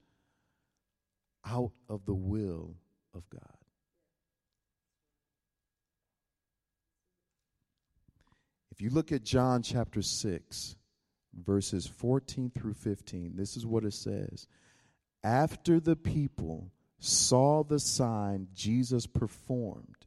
out 1.44 1.72
of 1.88 2.04
the 2.04 2.14
will 2.14 2.76
of 3.14 3.28
God. 3.30 3.65
If 8.76 8.82
you 8.82 8.90
look 8.90 9.10
at 9.10 9.24
John 9.24 9.62
chapter 9.62 10.02
6, 10.02 10.76
verses 11.32 11.86
14 11.86 12.50
through 12.54 12.74
15, 12.74 13.32
this 13.34 13.56
is 13.56 13.64
what 13.64 13.86
it 13.86 13.94
says. 13.94 14.46
After 15.24 15.80
the 15.80 15.96
people 15.96 16.70
saw 16.98 17.64
the 17.64 17.80
sign 17.80 18.48
Jesus 18.54 19.06
performed, 19.06 20.04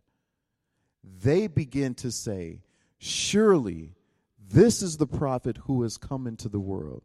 they 1.03 1.47
begin 1.47 1.95
to 1.95 2.11
say, 2.11 2.61
Surely 2.99 3.95
this 4.51 4.83
is 4.83 4.97
the 4.97 5.07
prophet 5.07 5.57
who 5.65 5.81
has 5.81 5.97
come 5.97 6.27
into 6.27 6.47
the 6.47 6.59
world. 6.59 7.01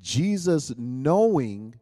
Jesus, 0.00 0.72
knowing 0.76 1.76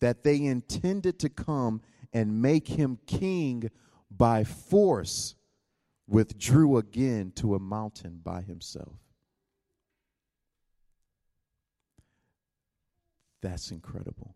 that 0.00 0.24
they 0.24 0.44
intended 0.44 1.18
to 1.20 1.30
come 1.30 1.80
and 2.12 2.42
make 2.42 2.68
him 2.68 2.98
king 3.06 3.70
by 4.10 4.44
force, 4.44 5.36
withdrew 6.12 6.76
again 6.76 7.32
to 7.34 7.54
a 7.54 7.58
mountain 7.58 8.20
by 8.22 8.42
himself. 8.42 8.98
That's 13.40 13.70
incredible. 13.70 14.34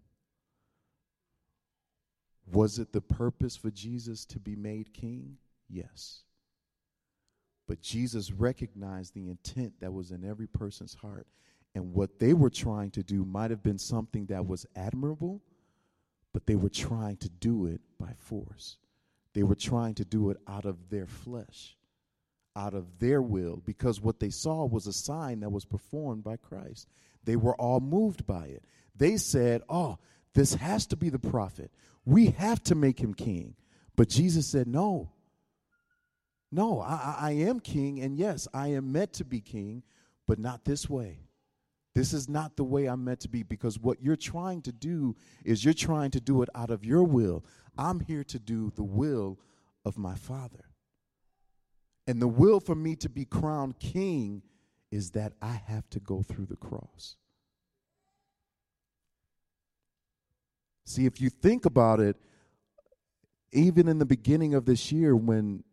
Was 2.51 2.79
it 2.79 2.93
the 2.93 3.03
purpose 3.03 3.57
for 3.57 3.71
Jesus 3.71 4.25
to 4.25 4.39
be 4.39 4.57
made 4.57 4.95
king? 4.95 5.37
Yes. 5.69 6.23
But 7.69 7.83
Jesus 7.83 8.33
recognized 8.33 9.12
the 9.12 9.29
intent 9.29 9.75
that 9.81 9.93
was 9.93 10.12
in 10.12 10.25
every 10.25 10.47
person's 10.47 10.95
heart. 10.95 11.27
And 11.75 11.93
what 11.93 12.19
they 12.19 12.33
were 12.33 12.49
trying 12.49 12.91
to 12.93 13.03
do 13.03 13.23
might 13.27 13.51
have 13.51 13.62
been 13.62 13.79
something 13.79 14.25
that 14.27 14.47
was 14.47 14.65
admirable, 14.75 15.43
but 16.33 16.47
they 16.47 16.57
were 16.57 16.71
trying 16.71 17.19
to 17.19 17.29
do 17.29 17.67
it 17.67 17.83
by 18.01 18.15
force. 18.17 18.79
They 19.37 19.42
were 19.42 19.55
trying 19.55 19.92
to 19.96 20.05
do 20.07 20.31
it 20.31 20.38
out 20.49 20.64
of 20.64 20.88
their 20.88 21.07
flesh, 21.07 21.77
out 22.57 22.72
of 22.72 23.01
their 23.01 23.20
will, 23.20 23.61
because 23.66 24.01
what 24.01 24.18
they 24.18 24.31
saw 24.31 24.64
was 24.64 24.87
a 24.87 24.94
sign 24.94 25.40
that 25.40 25.51
was 25.53 25.66
performed 25.66 26.25
by 26.25 26.38
Christ. 26.38 26.88
They 27.22 27.37
were 27.37 27.55
all 27.57 27.81
moved 27.81 28.27
by 28.27 28.46
it. 28.46 28.64
They 28.96 29.18
said, 29.18 29.61
Oh, 29.68 29.99
this 30.33 30.55
has 30.55 30.87
to 30.87 30.96
be 30.96 31.11
the 31.11 31.18
prophet. 31.18 31.70
We 32.07 32.29
have 32.29 32.62
to 32.62 32.75
make 32.75 32.99
him 32.99 33.12
king. 33.12 33.57
But 33.94 34.09
Jesus 34.09 34.46
said, 34.46 34.68
No, 34.68 35.12
no, 36.51 36.81
I, 36.81 37.16
I 37.20 37.31
am 37.33 37.61
king, 37.61 38.01
and 38.01 38.16
yes, 38.16 38.49
I 38.55 38.68
am 38.68 38.90
meant 38.90 39.12
to 39.14 39.25
be 39.27 39.42
king, 39.42 39.83
but 40.27 40.38
not 40.38 40.64
this 40.64 40.88
way. 40.88 41.27
This 41.96 42.12
is 42.12 42.29
not 42.29 42.57
the 42.57 42.62
way 42.62 42.85
I'm 42.85 43.05
meant 43.05 43.20
to 43.20 43.29
be 43.31 43.42
because 43.42 43.79
what 43.79 44.03
you're 44.03 44.16
trying 44.16 44.61
to 44.62 44.72
do 44.72 45.16
is 45.46 45.64
you're 45.64 45.72
trying 45.72 46.11
to 46.11 46.20
do 46.20 46.42
it 46.42 46.51
out 46.55 46.68
of 46.68 46.85
your 46.85 47.03
will. 47.03 47.42
I'm 47.79 48.01
here 48.01 48.25
to 48.25 48.39
do 48.39 48.73
the 48.75 48.85
will 48.85 49.39
of 49.85 49.99
my 49.99 50.15
Father. 50.15 50.65
And 52.07 52.21
the 52.23 52.29
will 52.29 52.61
for 52.61 52.75
me 52.75 52.97
to 52.97 53.09
be 53.09 53.25
crowned 53.25 53.79
king 53.79 54.43
is 54.91 55.11
that 55.12 55.33
I 55.43 55.61
have 55.67 55.89
to 55.91 56.01
go 56.01 56.23
through 56.23 56.47
the 56.47 56.57
cross. 56.57 57.17
See, 60.85 61.05
if 61.05 61.21
you 61.21 61.31
think 61.31 61.67
about 61.67 61.99
it, 61.99 62.17
even 63.53 63.89
in 63.89 63.99
the 63.99 64.07
beginning 64.07 64.55
of 64.55 64.67
this 64.67 64.93
year, 64.93 65.17
when 65.17 65.65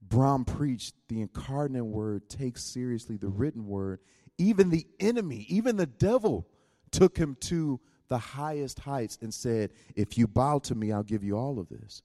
Brom 0.00 0.44
preached, 0.44 0.94
the 1.08 1.20
incarnate 1.20 1.84
word 1.84 2.28
takes 2.28 2.62
seriously 2.62 3.16
the 3.16 3.28
written 3.28 3.66
word. 3.66 4.00
Even 4.38 4.70
the 4.70 4.86
enemy, 5.00 5.46
even 5.48 5.76
the 5.76 5.86
devil, 5.86 6.46
took 6.90 7.16
him 7.16 7.36
to 7.40 7.80
the 8.12 8.18
highest 8.18 8.80
heights 8.80 9.16
and 9.22 9.32
said, 9.32 9.72
If 9.96 10.18
you 10.18 10.26
bow 10.26 10.58
to 10.58 10.74
me, 10.74 10.92
I'll 10.92 11.02
give 11.02 11.24
you 11.24 11.38
all 11.38 11.58
of 11.58 11.70
this. 11.70 12.02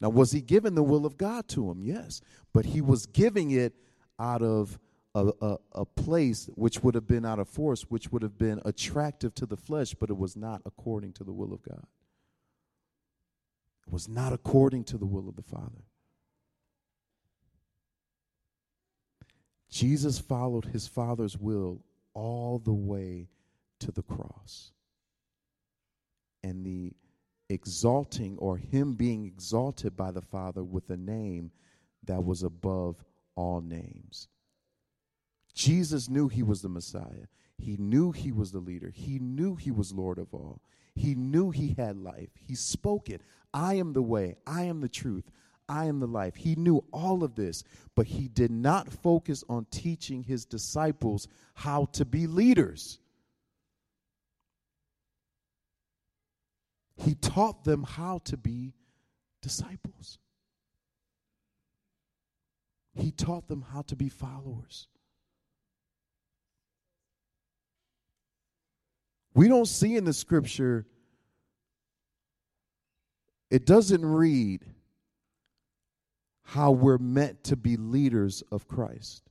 Now, 0.00 0.08
was 0.08 0.32
he 0.32 0.40
giving 0.40 0.74
the 0.74 0.82
will 0.82 1.06
of 1.06 1.16
God 1.16 1.46
to 1.50 1.70
him? 1.70 1.84
Yes. 1.84 2.22
But 2.52 2.64
he 2.64 2.80
was 2.80 3.06
giving 3.06 3.52
it 3.52 3.72
out 4.18 4.42
of 4.42 4.80
a, 5.14 5.30
a, 5.40 5.56
a, 5.76 5.84
place 5.84 6.50
which 6.56 6.82
would 6.82 6.96
have 6.96 7.06
been 7.06 7.24
out 7.24 7.38
of 7.38 7.48
force, 7.48 7.82
which 7.82 8.10
would 8.10 8.22
have 8.22 8.36
been 8.36 8.60
attractive 8.64 9.32
to 9.36 9.46
the 9.46 9.56
flesh, 9.56 9.94
but 9.94 10.10
it 10.10 10.16
was 10.16 10.34
not 10.34 10.60
according 10.66 11.12
to 11.12 11.22
the 11.22 11.32
will 11.32 11.52
of 11.52 11.62
God. 11.62 11.86
It 13.86 13.92
was 13.92 14.08
not 14.08 14.32
according 14.32 14.82
to 14.84 14.98
the 14.98 15.06
will 15.06 15.28
of 15.28 15.36
the 15.36 15.42
Father. 15.42 15.84
Jesus 19.70 20.18
followed 20.18 20.64
his 20.64 20.88
Father's 20.88 21.38
will 21.38 21.84
all 22.12 22.58
the 22.58 22.72
way 22.72 23.28
to 23.78 23.92
the 23.92 24.02
cross. 24.02 24.72
And 26.42 26.64
the 26.64 26.92
exalting 27.48 28.38
or 28.38 28.56
him 28.56 28.94
being 28.94 29.24
exalted 29.24 29.96
by 29.96 30.10
the 30.10 30.22
Father 30.22 30.64
with 30.64 30.88
a 30.90 30.96
name 30.96 31.50
that 32.04 32.24
was 32.24 32.42
above 32.42 33.04
all 33.36 33.60
names. 33.60 34.28
Jesus 35.54 36.08
knew 36.08 36.28
he 36.28 36.42
was 36.42 36.62
the 36.62 36.68
Messiah. 36.68 37.26
He 37.58 37.76
knew 37.76 38.10
he 38.10 38.32
was 38.32 38.52
the 38.52 38.58
leader. 38.58 38.90
He 38.92 39.18
knew 39.18 39.54
he 39.54 39.70
was 39.70 39.92
Lord 39.92 40.18
of 40.18 40.32
all. 40.32 40.62
He 40.94 41.14
knew 41.14 41.50
he 41.50 41.74
had 41.78 41.96
life. 41.96 42.30
He 42.34 42.54
spoke 42.54 43.08
it. 43.08 43.22
I 43.54 43.74
am 43.74 43.92
the 43.92 44.02
way. 44.02 44.36
I 44.46 44.64
am 44.64 44.80
the 44.80 44.88
truth. 44.88 45.30
I 45.68 45.86
am 45.86 46.00
the 46.00 46.06
life. 46.06 46.34
He 46.34 46.54
knew 46.56 46.84
all 46.92 47.22
of 47.22 47.34
this, 47.34 47.62
but 47.94 48.06
he 48.06 48.28
did 48.28 48.50
not 48.50 48.92
focus 48.92 49.44
on 49.48 49.66
teaching 49.70 50.22
his 50.22 50.44
disciples 50.44 51.28
how 51.54 51.86
to 51.92 52.04
be 52.04 52.26
leaders. 52.26 52.98
He 56.96 57.14
taught 57.14 57.64
them 57.64 57.82
how 57.82 58.18
to 58.24 58.36
be 58.36 58.74
disciples. 59.40 60.18
He 62.94 63.10
taught 63.10 63.48
them 63.48 63.64
how 63.72 63.82
to 63.82 63.96
be 63.96 64.08
followers. 64.08 64.88
We 69.34 69.48
don't 69.48 69.66
see 69.66 69.96
in 69.96 70.04
the 70.04 70.12
scripture, 70.12 70.86
it 73.50 73.64
doesn't 73.64 74.04
read, 74.04 74.64
how 76.52 76.70
we're 76.70 76.98
meant 76.98 77.44
to 77.44 77.56
be 77.56 77.76
leaders 77.76 78.42
of 78.52 78.68
Christ. 78.68 79.30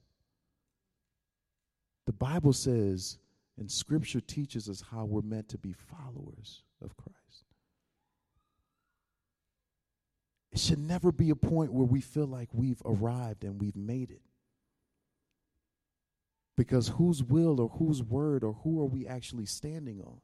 The 2.07 2.13
Bible 2.13 2.53
says, 2.53 3.19
and 3.59 3.69
Scripture 3.69 4.21
teaches 4.21 4.67
us 4.67 4.83
how 4.91 5.05
we're 5.05 5.21
meant 5.21 5.47
to 5.49 5.57
be 5.59 5.73
followers 5.73 6.63
of 6.83 6.97
Christ. 6.97 7.20
It 10.51 10.59
should 10.59 10.79
never 10.79 11.11
be 11.11 11.29
a 11.29 11.35
point 11.35 11.71
where 11.71 11.85
we 11.85 12.01
feel 12.01 12.27
like 12.27 12.49
we've 12.53 12.81
arrived 12.83 13.43
and 13.43 13.59
we've 13.59 13.75
made 13.75 14.11
it. 14.11 14.21
Because 16.57 16.89
whose 16.89 17.23
will 17.23 17.61
or 17.61 17.69
whose 17.69 18.03
word 18.03 18.43
or 18.43 18.53
who 18.63 18.81
are 18.81 18.85
we 18.85 19.07
actually 19.07 19.45
standing 19.45 20.01
on? 20.01 20.19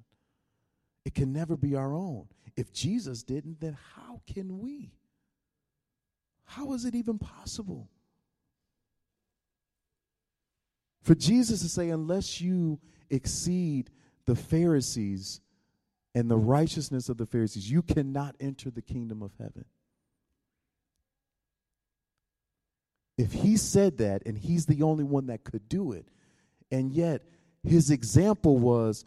It 1.06 1.16
can 1.16 1.32
never 1.32 1.56
be 1.56 1.76
our 1.76 1.94
own. 1.94 2.28
If 2.58 2.74
Jesus 2.74 3.24
didn't, 3.24 3.62
then 3.62 3.78
how 3.96 4.22
can 4.32 4.60
we? 4.60 4.92
How 6.44 6.74
is 6.74 6.84
it 6.84 6.96
even 6.96 7.18
possible? 7.18 7.90
For 11.02 11.16
Jesus 11.16 11.62
to 11.62 11.70
say, 11.70 11.90
unless 11.90 12.42
you 12.42 12.80
exceed 13.10 13.90
the 14.26 14.36
Pharisees 14.36 15.40
and 16.14 16.30
the 16.30 16.38
righteousness 16.38 17.08
of 17.08 17.18
the 17.18 17.26
Pharisees, 17.26 17.72
you 17.72 17.82
cannot 17.82 18.36
enter 18.42 18.70
the 18.70 18.82
kingdom 18.82 19.24
of 19.24 19.32
heaven. 19.40 19.64
If 23.18 23.32
he 23.32 23.58
said 23.58 23.98
that 23.98 24.26
and 24.26 24.38
he's 24.38 24.66
the 24.66 24.84
only 24.84 25.04
one 25.04 25.28
that 25.28 25.44
could 25.44 25.68
do 25.68 25.92
it, 25.92 26.08
and 26.72 26.92
yet 26.92 27.24
his 27.64 27.90
example 27.90 28.58
was, 28.58 29.06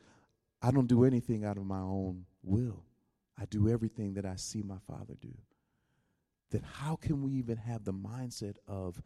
I 0.63 0.71
don't 0.71 0.89
do 0.89 1.05
anything 1.05 1.45
out 1.45 1.57
of 1.57 1.65
my 1.65 1.79
own 1.79 2.25
will, 2.43 2.83
I 3.39 3.45
do 3.47 3.69
everything 3.69 4.15
that 4.15 4.27
I 4.27 4.37
see 4.37 4.63
my 4.63 4.79
Father 4.87 5.15
do 5.21 5.33
then 6.51 6.63
how 6.63 6.97
can 6.97 7.23
we 7.23 7.33
even 7.33 7.57
have 7.57 7.85
the 7.85 7.93
mindset 7.93 8.57
of 8.67 9.01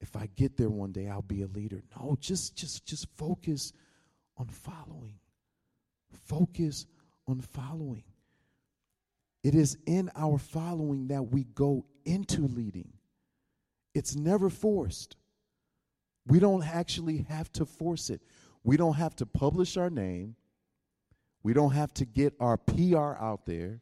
if 0.00 0.14
I 0.16 0.28
get 0.36 0.56
there 0.56 0.68
one 0.68 0.92
day 0.92 1.08
I'll 1.08 1.22
be 1.22 1.42
a 1.42 1.46
leader? 1.46 1.82
No, 1.96 2.16
just 2.20 2.56
just 2.56 2.84
just 2.84 3.06
focus 3.16 3.72
on 4.36 4.48
following. 4.48 5.18
Focus 6.24 6.86
on 7.26 7.40
following. 7.40 8.04
It 9.42 9.54
is 9.54 9.78
in 9.86 10.10
our 10.16 10.38
following 10.38 11.08
that 11.08 11.22
we 11.22 11.44
go 11.44 11.86
into 12.04 12.42
leading. 12.42 12.92
It's 13.96 14.14
never 14.14 14.50
forced. 14.50 15.16
We 16.26 16.38
don't 16.38 16.62
actually 16.62 17.24
have 17.30 17.50
to 17.52 17.64
force 17.64 18.10
it. 18.10 18.20
We 18.62 18.76
don't 18.76 18.92
have 18.96 19.16
to 19.16 19.24
publish 19.26 19.78
our 19.78 19.88
name. 19.88 20.36
We 21.42 21.54
don't 21.54 21.70
have 21.70 21.94
to 21.94 22.04
get 22.04 22.34
our 22.38 22.58
PR 22.58 23.14
out 23.18 23.46
there. 23.46 23.80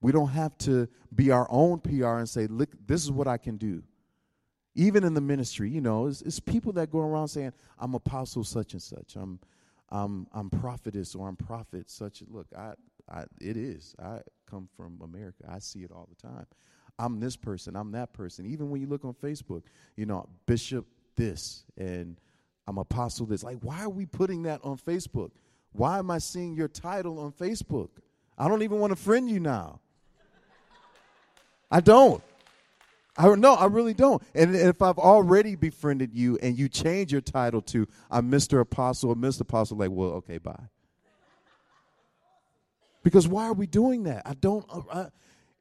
We 0.00 0.12
don't 0.12 0.30
have 0.30 0.56
to 0.58 0.88
be 1.14 1.30
our 1.30 1.46
own 1.50 1.80
PR 1.80 2.16
and 2.20 2.28
say, 2.28 2.46
look, 2.46 2.70
this 2.86 3.02
is 3.02 3.10
what 3.10 3.28
I 3.28 3.36
can 3.36 3.58
do. 3.58 3.82
Even 4.74 5.04
in 5.04 5.12
the 5.12 5.20
ministry, 5.20 5.68
you 5.68 5.82
know, 5.82 6.06
it's, 6.06 6.22
it's 6.22 6.40
people 6.40 6.72
that 6.72 6.90
go 6.90 7.00
around 7.00 7.28
saying, 7.28 7.52
I'm 7.78 7.94
apostle 7.94 8.44
such 8.44 8.72
and 8.72 8.80
such. 8.80 9.14
I'm, 9.14 9.40
I'm, 9.90 10.26
I'm 10.32 10.48
prophetess 10.48 11.14
or 11.14 11.28
I'm 11.28 11.36
prophet 11.36 11.90
such. 11.90 12.22
Look, 12.30 12.46
I, 12.56 12.72
I, 13.12 13.24
it 13.42 13.58
is. 13.58 13.94
I 14.02 14.20
come 14.48 14.70
from 14.74 15.00
America. 15.02 15.44
I 15.46 15.58
see 15.58 15.80
it 15.80 15.90
all 15.92 16.08
the 16.08 16.26
time. 16.26 16.46
I'm 17.00 17.18
this 17.18 17.36
person. 17.36 17.76
I'm 17.76 17.92
that 17.92 18.12
person. 18.12 18.46
Even 18.46 18.70
when 18.70 18.80
you 18.80 18.86
look 18.86 19.04
on 19.04 19.14
Facebook, 19.14 19.62
you 19.96 20.06
know, 20.06 20.28
Bishop 20.46 20.86
this 21.16 21.64
and 21.76 22.16
I'm 22.66 22.78
apostle 22.78 23.26
this. 23.26 23.42
Like, 23.42 23.58
why 23.62 23.82
are 23.82 23.88
we 23.88 24.06
putting 24.06 24.42
that 24.44 24.60
on 24.62 24.76
Facebook? 24.76 25.30
Why 25.72 25.98
am 25.98 26.10
I 26.10 26.18
seeing 26.18 26.54
your 26.54 26.68
title 26.68 27.18
on 27.18 27.32
Facebook? 27.32 27.88
I 28.36 28.48
don't 28.48 28.62
even 28.62 28.78
want 28.78 28.90
to 28.92 28.96
friend 28.96 29.28
you 29.28 29.40
now. 29.40 29.80
I 31.70 31.80
don't. 31.80 32.22
I 33.16 33.34
no, 33.34 33.54
I 33.54 33.66
really 33.66 33.94
don't. 33.94 34.22
And 34.34 34.54
if 34.54 34.82
I've 34.82 34.98
already 34.98 35.56
befriended 35.56 36.14
you 36.14 36.38
and 36.42 36.58
you 36.58 36.68
change 36.68 37.12
your 37.12 37.20
title 37.20 37.62
to 37.62 37.86
I'm 38.10 38.30
Mr. 38.30 38.60
Apostle 38.60 39.10
or 39.10 39.16
Mr. 39.16 39.42
Apostle, 39.42 39.78
like, 39.78 39.90
well, 39.90 40.10
okay, 40.10 40.38
bye. 40.38 40.68
Because 43.02 43.26
why 43.26 43.46
are 43.46 43.52
we 43.52 43.66
doing 43.66 44.04
that? 44.04 44.22
I 44.26 44.34
don't. 44.34 44.64
I, 44.92 45.06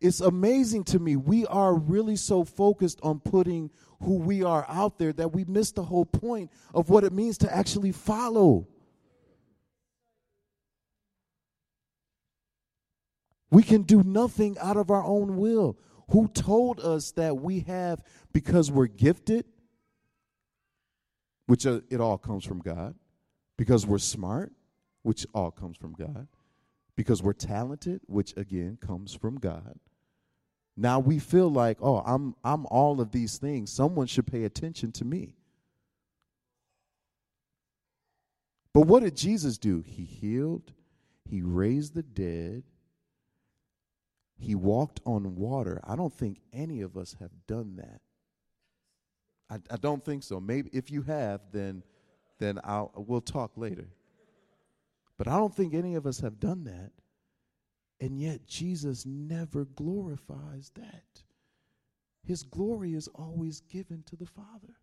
it's 0.01 0.21
amazing 0.21 0.85
to 0.85 0.99
me. 0.99 1.15
We 1.15 1.45
are 1.47 1.73
really 1.73 2.15
so 2.15 2.43
focused 2.43 2.99
on 3.03 3.19
putting 3.19 3.69
who 4.01 4.15
we 4.15 4.43
are 4.43 4.65
out 4.69 4.97
there 4.97 5.11
that 5.13 5.33
we 5.33 5.43
miss 5.45 5.71
the 5.71 5.83
whole 5.83 6.05
point 6.05 6.51
of 6.73 6.89
what 6.89 7.03
it 7.03 7.11
means 7.11 7.37
to 7.39 7.53
actually 7.53 7.91
follow. 7.91 8.67
We 13.51 13.63
can 13.63 13.81
do 13.81 14.03
nothing 14.03 14.57
out 14.59 14.77
of 14.77 14.89
our 14.89 15.03
own 15.03 15.37
will. 15.37 15.77
Who 16.11 16.27
told 16.29 16.79
us 16.79 17.11
that 17.11 17.37
we 17.37 17.61
have, 17.61 18.01
because 18.31 18.71
we're 18.71 18.87
gifted, 18.87 19.45
which 21.45 21.65
uh, 21.67 21.81
it 21.89 21.99
all 21.99 22.17
comes 22.17 22.45
from 22.45 22.59
God, 22.59 22.95
because 23.57 23.85
we're 23.85 23.97
smart, 23.97 24.51
which 25.03 25.27
all 25.33 25.51
comes 25.51 25.77
from 25.77 25.93
God, 25.93 26.27
because 26.95 27.21
we're 27.21 27.33
talented, 27.33 28.01
which 28.07 28.35
again 28.37 28.77
comes 28.79 29.13
from 29.13 29.37
God. 29.37 29.77
Now 30.79 30.99
we 31.01 31.19
feel 31.19 31.51
like, 31.51 31.77
oh, 31.81 31.97
I'm 32.05 32.35
I'm 32.41 32.65
all 32.67 33.01
of 33.01 33.11
these 33.11 33.37
things. 33.37 33.69
Someone 33.69 34.07
should 34.07 34.25
pay 34.25 34.45
attention 34.45 34.93
to 34.93 35.05
me. 35.05 35.35
But 38.73 38.87
what 38.87 39.03
did 39.03 39.17
Jesus 39.17 39.57
do? 39.57 39.83
He 39.85 40.05
healed, 40.05 40.71
he 41.29 41.41
raised 41.41 41.95
the 41.95 42.03
dead, 42.03 42.63
he 44.37 44.55
walked 44.55 45.01
on 45.05 45.35
water. 45.35 45.81
I 45.83 45.97
don't 45.97 46.13
think 46.13 46.39
any 46.53 46.79
of 46.79 46.95
us 46.95 47.13
have 47.19 47.31
done 47.45 47.75
that. 47.75 47.99
I, 49.49 49.73
I 49.73 49.75
don't 49.75 50.05
think 50.05 50.23
so. 50.23 50.39
Maybe 50.39 50.69
if 50.71 50.89
you 50.89 51.01
have, 51.01 51.41
then 51.51 51.83
then 52.37 52.57
I'll 52.63 52.93
we'll 52.95 53.19
talk 53.19 53.51
later. 53.57 53.89
But 55.17 55.27
I 55.27 55.35
don't 55.35 55.53
think 55.53 55.73
any 55.73 55.95
of 55.95 56.07
us 56.07 56.21
have 56.21 56.39
done 56.39 56.63
that. 56.63 56.91
And 58.01 58.19
yet 58.19 58.47
Jesus 58.47 59.05
never 59.05 59.65
glorifies 59.65 60.71
that. 60.75 61.23
His 62.23 62.43
glory 62.43 62.93
is 62.93 63.07
always 63.15 63.61
given 63.61 64.03
to 64.07 64.15
the 64.15 64.25
Father. 64.25 64.75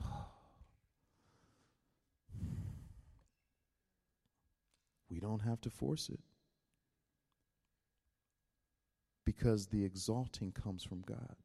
We 5.10 5.20
don't 5.20 5.42
have 5.42 5.60
to 5.60 5.68
force 5.68 6.08
it 6.08 6.20
because 9.26 9.66
the 9.66 9.84
exalting 9.84 10.52
comes 10.52 10.82
from 10.82 11.02
God. 11.02 11.36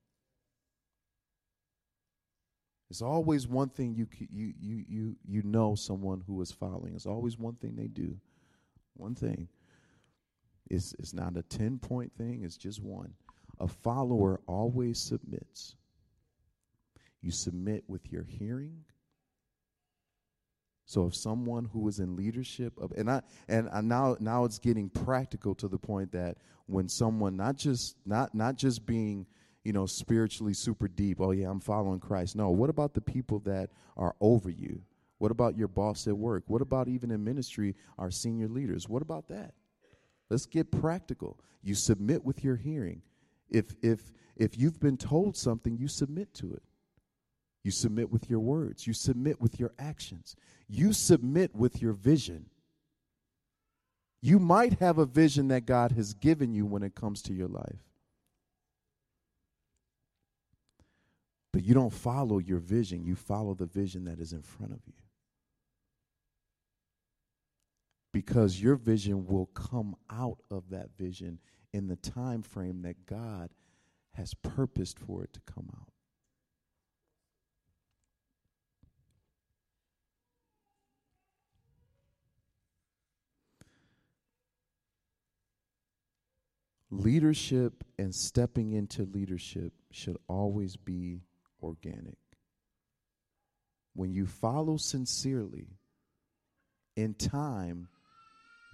There's 2.90 3.02
always 3.02 3.46
one 3.48 3.70
thing 3.70 3.94
you 3.94 4.08
you 4.32 4.54
you 4.60 4.86
you 4.88 5.16
you 5.28 5.44
know 5.44 5.76
someone 5.76 6.24
who 6.26 6.42
is 6.42 6.52
following. 6.52 6.92
There's 6.92 7.06
always 7.06 7.38
one 7.38 7.56
thing 7.56 7.76
they 7.76 7.88
do. 7.88 8.18
One 8.94 9.16
thing. 9.16 9.50
It's 10.70 10.94
it's 11.00 11.14
not 11.14 11.38
a 11.38 11.44
10 11.44 11.80
point 11.80 12.12
thing, 12.18 12.44
it's 12.44 12.58
just 12.58 12.82
one. 12.82 13.14
A 13.60 13.68
follower 13.68 14.40
always 14.48 15.00
submits. 15.00 15.76
You 17.22 17.32
submit 17.32 17.84
with 17.88 18.12
your 18.12 18.24
hearing. 18.24 18.84
So 20.86 21.08
if 21.08 21.16
someone 21.16 21.66
who 21.66 21.88
is 21.90 22.00
in 22.00 22.16
leadership 22.16 22.74
of 22.80 22.92
and 22.94 23.12
I 23.12 23.22
and 23.50 23.70
I 23.74 23.82
now 23.82 24.16
now 24.20 24.46
it's 24.46 24.60
getting 24.60 24.90
practical 24.90 25.54
to 25.56 25.68
the 25.68 25.78
point 25.78 26.12
that 26.14 26.38
when 26.68 26.88
someone 26.88 27.36
not 27.36 27.58
just 27.58 27.98
not 28.06 28.34
not 28.34 28.56
just 28.56 28.86
being 28.86 29.26
you 29.68 29.74
know 29.74 29.86
spiritually 29.86 30.54
super 30.54 30.88
deep 30.88 31.20
oh 31.20 31.32
yeah 31.32 31.50
i'm 31.50 31.60
following 31.60 32.00
christ 32.00 32.38
no 32.38 32.50
what 32.52 32.70
about 32.70 32.94
the 32.94 33.02
people 33.02 33.40
that 33.40 33.70
are 33.98 34.16
over 34.22 34.50
you 34.50 34.82
what 35.18 35.30
about 35.30 35.58
your 35.58 35.68
boss 35.68 36.08
at 36.08 36.18
work 36.18 36.46
what 36.48 36.62
about 36.62 36.88
even 36.88 37.12
in 37.12 37.22
ministry 37.22 37.76
our 37.98 38.10
senior 38.10 38.48
leaders 38.48 38.88
what 38.88 39.02
about 39.02 39.28
that 39.28 39.54
let's 40.30 40.46
get 40.46 40.72
practical. 40.72 41.40
You 41.64 41.76
submit 41.76 42.24
with 42.24 42.44
your 42.44 42.56
hearing. 42.56 43.02
If 43.50 43.76
if 43.82 44.12
if 44.36 44.58
you've 44.58 44.80
been 44.80 44.98
told 44.98 45.36
something 45.36 45.78
you 45.78 45.88
submit 45.88 46.34
to 46.36 46.54
it. 46.54 46.64
You 47.64 47.72
submit 47.72 48.12
with 48.12 48.30
your 48.30 48.40
words. 48.40 48.88
You 48.88 48.94
submit 48.94 49.42
with 49.42 49.60
your 49.60 49.74
actions. 49.78 50.36
You 50.70 50.94
submit 50.94 51.56
with 51.56 51.82
your 51.82 51.94
vision. 51.94 52.46
You 54.22 54.40
might 54.40 54.80
have 54.80 54.98
a 54.98 55.06
vision 55.06 55.50
that 55.50 55.66
God 55.66 55.92
has 55.94 56.14
given 56.14 56.54
you 56.54 56.66
when 56.66 56.84
it 56.84 56.96
comes 56.96 57.22
to 57.24 57.34
your 57.34 57.48
life. 57.48 57.84
But 61.52 61.64
you 61.64 61.74
don't 61.74 61.94
follow 61.94 62.38
your 62.38 62.60
vision, 62.60 63.04
you 63.04 63.16
follow 63.16 63.54
the 63.54 63.66
vision 63.66 64.06
that 64.06 64.20
is 64.20 64.34
in 64.34 64.42
front 64.42 64.74
of 64.74 64.80
you. 64.86 64.94
Because 68.18 68.60
your 68.60 68.78
vision 68.78 69.28
will 69.28 69.46
come 69.54 69.96
out 70.10 70.40
of 70.50 70.72
that 70.72 70.90
vision 70.98 71.38
in 71.72 71.88
the 71.88 71.98
time 71.98 72.42
frame 72.42 72.82
that 72.82 73.06
God 73.06 73.52
has 74.14 74.34
purposed 74.34 74.98
for 74.98 75.24
it 75.24 75.34
to 75.34 75.40
come 75.42 75.70
out. 75.72 75.92
Leadership 86.90 87.84
and 88.00 88.16
stepping 88.16 88.72
into 88.72 89.04
leadership 89.04 89.74
should 89.92 90.18
always 90.28 90.76
be 90.76 91.22
organic. 91.62 92.18
When 93.94 94.12
you 94.12 94.26
follow 94.26 94.78
sincerely, 94.78 95.78
in 96.96 97.14
time, 97.14 97.90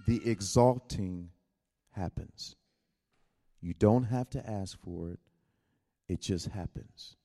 the 0.06 0.28
exalting 0.28 1.30
happens. 1.90 2.56
You 3.60 3.74
don't 3.74 4.04
have 4.04 4.28
to 4.30 4.48
ask 4.48 4.78
for 4.82 5.10
it, 5.10 5.20
it 6.08 6.20
just 6.20 6.48
happens. 6.48 7.16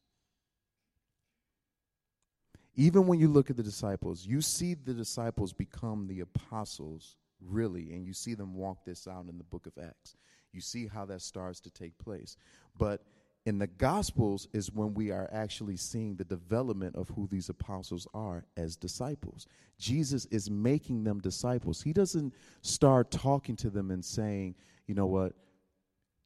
Even 2.75 3.07
when 3.07 3.19
you 3.19 3.27
look 3.27 3.49
at 3.49 3.57
the 3.57 3.63
disciples, 3.63 4.25
you 4.25 4.41
see 4.41 4.73
the 4.73 4.93
disciples 4.93 5.51
become 5.51 6.07
the 6.07 6.21
apostles, 6.21 7.17
really, 7.41 7.91
and 7.91 8.05
you 8.05 8.13
see 8.13 8.35
them 8.35 8.53
walk 8.53 8.85
this 8.85 9.05
out 9.05 9.25
in 9.29 9.37
the 9.37 9.43
book 9.43 9.65
of 9.65 9.73
Acts 9.83 10.15
you 10.51 10.61
see 10.61 10.87
how 10.87 11.05
that 11.05 11.21
starts 11.21 11.59
to 11.61 11.71
take 11.71 11.97
place. 11.97 12.37
But 12.77 13.01
in 13.49 13.57
the 13.57 13.67
Gospels 13.67 14.47
is 14.53 14.71
when 14.71 14.93
we 14.93 15.09
are 15.11 15.27
actually 15.33 15.75
seeing 15.75 16.15
the 16.15 16.23
development 16.23 16.95
of 16.95 17.09
who 17.09 17.27
these 17.27 17.49
apostles 17.49 18.07
are 18.13 18.45
as 18.55 18.75
disciples. 18.75 19.47
Jesus 19.79 20.25
is 20.25 20.51
making 20.51 21.03
them 21.03 21.19
disciples. 21.19 21.81
He 21.81 21.91
doesn't 21.91 22.33
start 22.61 23.09
talking 23.09 23.55
to 23.57 23.71
them 23.71 23.89
and 23.89 24.05
saying, 24.05 24.53
you 24.85 24.93
know 24.93 25.07
what, 25.07 25.33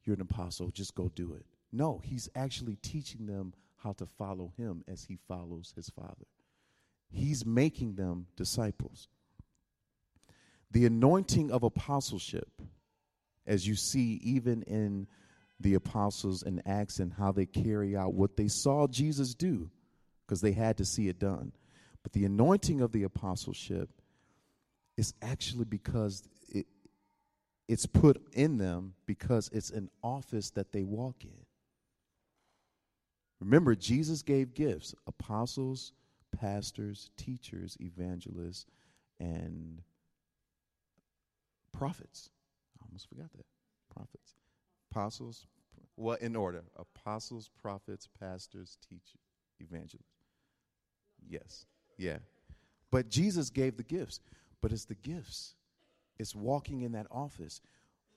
you're 0.04 0.16
an 0.16 0.22
apostle, 0.22 0.70
just 0.70 0.96
go 0.96 1.10
do 1.16 1.34
it. 1.34 1.46
No, 1.72 2.02
he's 2.04 2.30
actually 2.36 2.76
teaching 2.76 3.26
them 3.26 3.54
how 3.78 3.94
to 3.94 4.06
follow 4.06 4.52
him 4.58 4.84
as 4.88 5.06
he 5.06 5.18
follows 5.28 5.74
his 5.78 5.90
Father. 5.90 6.28
He's 7.10 7.46
making 7.46 7.96
them 7.96 8.28
disciples. 8.36 9.08
The 10.72 10.86
anointing 10.86 11.52
of 11.52 11.64
apostleship 11.64 12.62
as 13.48 13.66
you 13.66 13.76
see 13.76 14.20
even 14.24 14.64
in 14.64 15.08
the 15.60 15.76
apostles 15.76 16.44
and 16.44 16.62
Acts 16.66 17.00
and 17.00 17.14
how 17.14 17.32
they 17.32 17.46
carry 17.46 17.96
out 17.96 18.14
what 18.14 18.36
they 18.36 18.48
saw 18.48 18.88
Jesus 18.88 19.34
do, 19.34 19.70
because 20.26 20.42
they 20.42 20.52
had 20.52 20.78
to 20.78 20.86
see 20.86 21.08
it 21.08 21.20
done. 21.20 21.54
But 22.02 22.14
the 22.14 22.26
anointing 22.26 22.82
of 22.82 22.92
the 22.92 23.04
apostleship 23.04 23.90
is 24.98 25.14
actually 25.22 25.66
because 25.66 26.28
it, 26.50 26.68
it's 27.68 27.86
put 27.86 28.22
in 28.34 28.58
them 28.58 28.94
because 29.06 29.50
it's 29.54 29.70
an 29.70 29.90
office 30.04 30.52
that 30.52 30.72
they 30.72 30.84
walk 30.84 31.24
in. 31.24 31.46
Remember, 33.40 33.76
Jesus 33.76 34.22
gave 34.22 34.54
gifts 34.54 34.94
apostles, 35.08 35.94
pastors, 36.38 37.10
teachers, 37.18 37.78
evangelists, 37.80 38.66
and 39.20 39.82
prophets 41.72 42.30
I 42.84 42.86
almost 42.86 43.10
forgot 43.10 43.32
that. 43.34 43.46
Prophets, 43.94 44.36
apostles, 44.94 45.48
well, 45.98 46.18
in 46.22 46.36
order 46.36 46.64
apostles, 46.78 47.50
prophets, 47.62 48.08
pastors, 48.20 48.78
teachers, 48.88 49.22
evangelists. 49.60 50.06
Yes, 51.28 51.66
yeah. 51.98 52.18
But 52.92 53.10
Jesus 53.10 53.50
gave 53.50 53.78
the 53.78 53.84
gifts, 53.84 54.20
but 54.62 54.72
it's 54.72 54.86
the 54.86 54.96
gifts 54.96 55.56
It's 56.20 56.36
walking 56.36 56.82
in 56.82 56.92
that 56.94 57.08
office. 57.12 57.62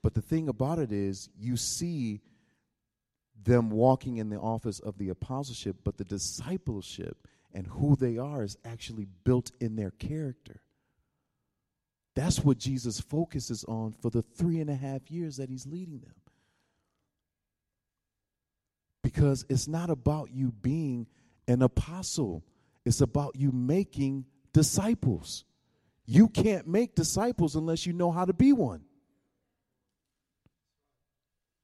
But 0.02 0.14
the 0.14 0.22
thing 0.22 0.48
about 0.48 0.78
it 0.78 0.92
is, 0.92 1.28
you 1.38 1.56
see 1.56 2.20
them 3.42 3.70
walking 3.70 4.18
in 4.18 4.28
the 4.30 4.38
office 4.38 4.78
of 4.78 4.98
the 4.98 5.08
apostleship, 5.08 5.76
but 5.84 5.96
the 5.98 6.04
discipleship 6.04 7.26
and 7.52 7.66
who 7.66 7.96
they 7.96 8.18
are 8.18 8.42
is 8.42 8.56
actually 8.64 9.06
built 9.24 9.50
in 9.60 9.76
their 9.76 9.90
character. 9.92 10.60
That's 12.14 12.44
what 12.44 12.58
Jesus 12.58 13.00
focuses 13.00 13.64
on 13.64 13.92
for 13.92 14.10
the 14.10 14.22
three 14.22 14.60
and 14.60 14.70
a 14.70 14.74
half 14.74 15.10
years 15.10 15.36
that 15.36 15.50
he's 15.50 15.66
leading 15.66 16.00
them. 16.00 16.14
Because 19.06 19.46
it's 19.48 19.68
not 19.68 19.88
about 19.88 20.32
you 20.32 20.50
being 20.50 21.06
an 21.46 21.62
apostle, 21.62 22.42
it's 22.84 23.00
about 23.00 23.36
you 23.36 23.52
making 23.52 24.24
disciples. 24.52 25.44
You 26.06 26.26
can't 26.26 26.66
make 26.66 26.96
disciples 26.96 27.54
unless 27.54 27.86
you 27.86 27.92
know 27.92 28.10
how 28.10 28.24
to 28.24 28.32
be 28.32 28.52
one. 28.52 28.80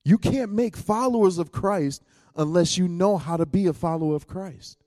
You 0.04 0.18
can't 0.18 0.52
make 0.52 0.76
followers 0.76 1.38
of 1.38 1.50
Christ 1.50 2.04
unless 2.36 2.78
you 2.78 2.86
know 2.86 3.18
how 3.18 3.36
to 3.36 3.44
be 3.44 3.66
a 3.66 3.72
follower 3.72 4.14
of 4.14 4.28
Christ. 4.28 4.78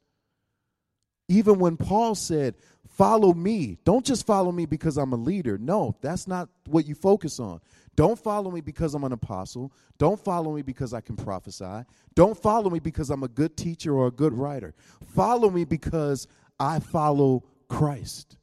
Even 1.27 1.59
when 1.59 1.75
Paul 1.75 2.15
said, 2.15 2.55
Follow 2.97 3.33
me, 3.33 3.77
don't 3.83 4.05
just 4.05 4.25
follow 4.25 4.53
me 4.53 4.65
because 4.65 4.95
I'm 4.95 5.11
a 5.11 5.17
leader. 5.17 5.57
No, 5.57 5.97
that's 5.99 6.27
not 6.27 6.47
what 6.65 6.87
you 6.87 6.95
focus 6.95 7.41
on. 7.41 7.59
Don't 7.97 8.17
follow 8.17 8.49
me 8.49 8.61
because 8.61 8.93
I'm 8.93 9.03
an 9.03 9.11
apostle. 9.11 9.73
Don't 9.97 10.17
follow 10.17 10.53
me 10.53 10.61
because 10.61 10.93
I 10.93 11.01
can 11.01 11.17
prophesy. 11.17 11.83
Don't 12.15 12.41
follow 12.41 12.69
me 12.69 12.79
because 12.79 13.09
I'm 13.09 13.23
a 13.23 13.27
good 13.27 13.57
teacher 13.57 13.93
or 13.93 14.07
a 14.07 14.11
good 14.11 14.31
writer. 14.31 14.73
Follow 15.13 15.49
me 15.49 15.65
because 15.65 16.27
I 16.57 16.79
follow 16.79 17.43
Christ. 17.67 18.37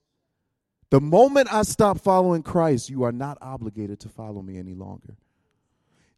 The 0.91 1.01
moment 1.01 1.51
I 1.51 1.63
stop 1.63 1.99
following 1.99 2.43
Christ, 2.43 2.91
you 2.91 3.05
are 3.05 3.13
not 3.13 3.39
obligated 3.41 4.01
to 4.01 4.11
follow 4.11 4.43
me 4.43 4.59
any 4.59 4.75
longer. 4.75 5.17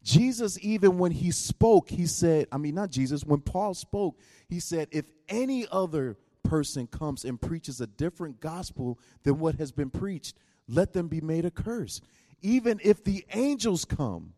Jesus, 0.02 0.58
even 0.60 0.98
when 0.98 1.12
he 1.12 1.30
spoke, 1.30 1.88
he 1.88 2.06
said, 2.06 2.48
I 2.50 2.58
mean, 2.58 2.74
not 2.74 2.90
Jesus, 2.90 3.24
when 3.24 3.42
Paul 3.42 3.74
spoke, 3.74 4.18
he 4.48 4.58
said, 4.58 4.88
if 4.90 5.04
any 5.28 5.68
other 5.70 6.16
person 6.44 6.86
comes 6.86 7.24
and 7.24 7.40
preaches 7.40 7.80
a 7.80 7.86
different 7.86 8.40
gospel 8.40 8.98
than 9.24 9.38
what 9.38 9.56
has 9.56 9.72
been 9.72 9.90
preached, 9.90 10.36
let 10.68 10.92
them 10.92 11.08
be 11.08 11.20
made 11.20 11.44
a 11.44 11.50
curse. 11.50 12.00
Even 12.42 12.80
if 12.84 13.02
the 13.02 13.24
angels 13.32 13.84
come 13.84 14.34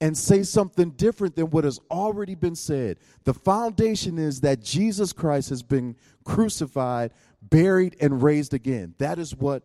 and 0.00 0.16
say 0.16 0.42
something 0.42 0.90
different 0.90 1.36
than 1.36 1.48
what 1.50 1.64
has 1.64 1.80
already 1.90 2.34
been 2.34 2.56
said, 2.56 2.98
the 3.24 3.32
foundation 3.32 4.18
is 4.18 4.40
that 4.40 4.62
Jesus 4.62 5.12
Christ 5.12 5.48
has 5.48 5.62
been 5.62 5.96
crucified, 6.24 7.12
buried, 7.40 7.96
and 8.00 8.22
raised 8.22 8.52
again. 8.52 8.94
That 8.98 9.18
is 9.18 9.34
what 9.34 9.62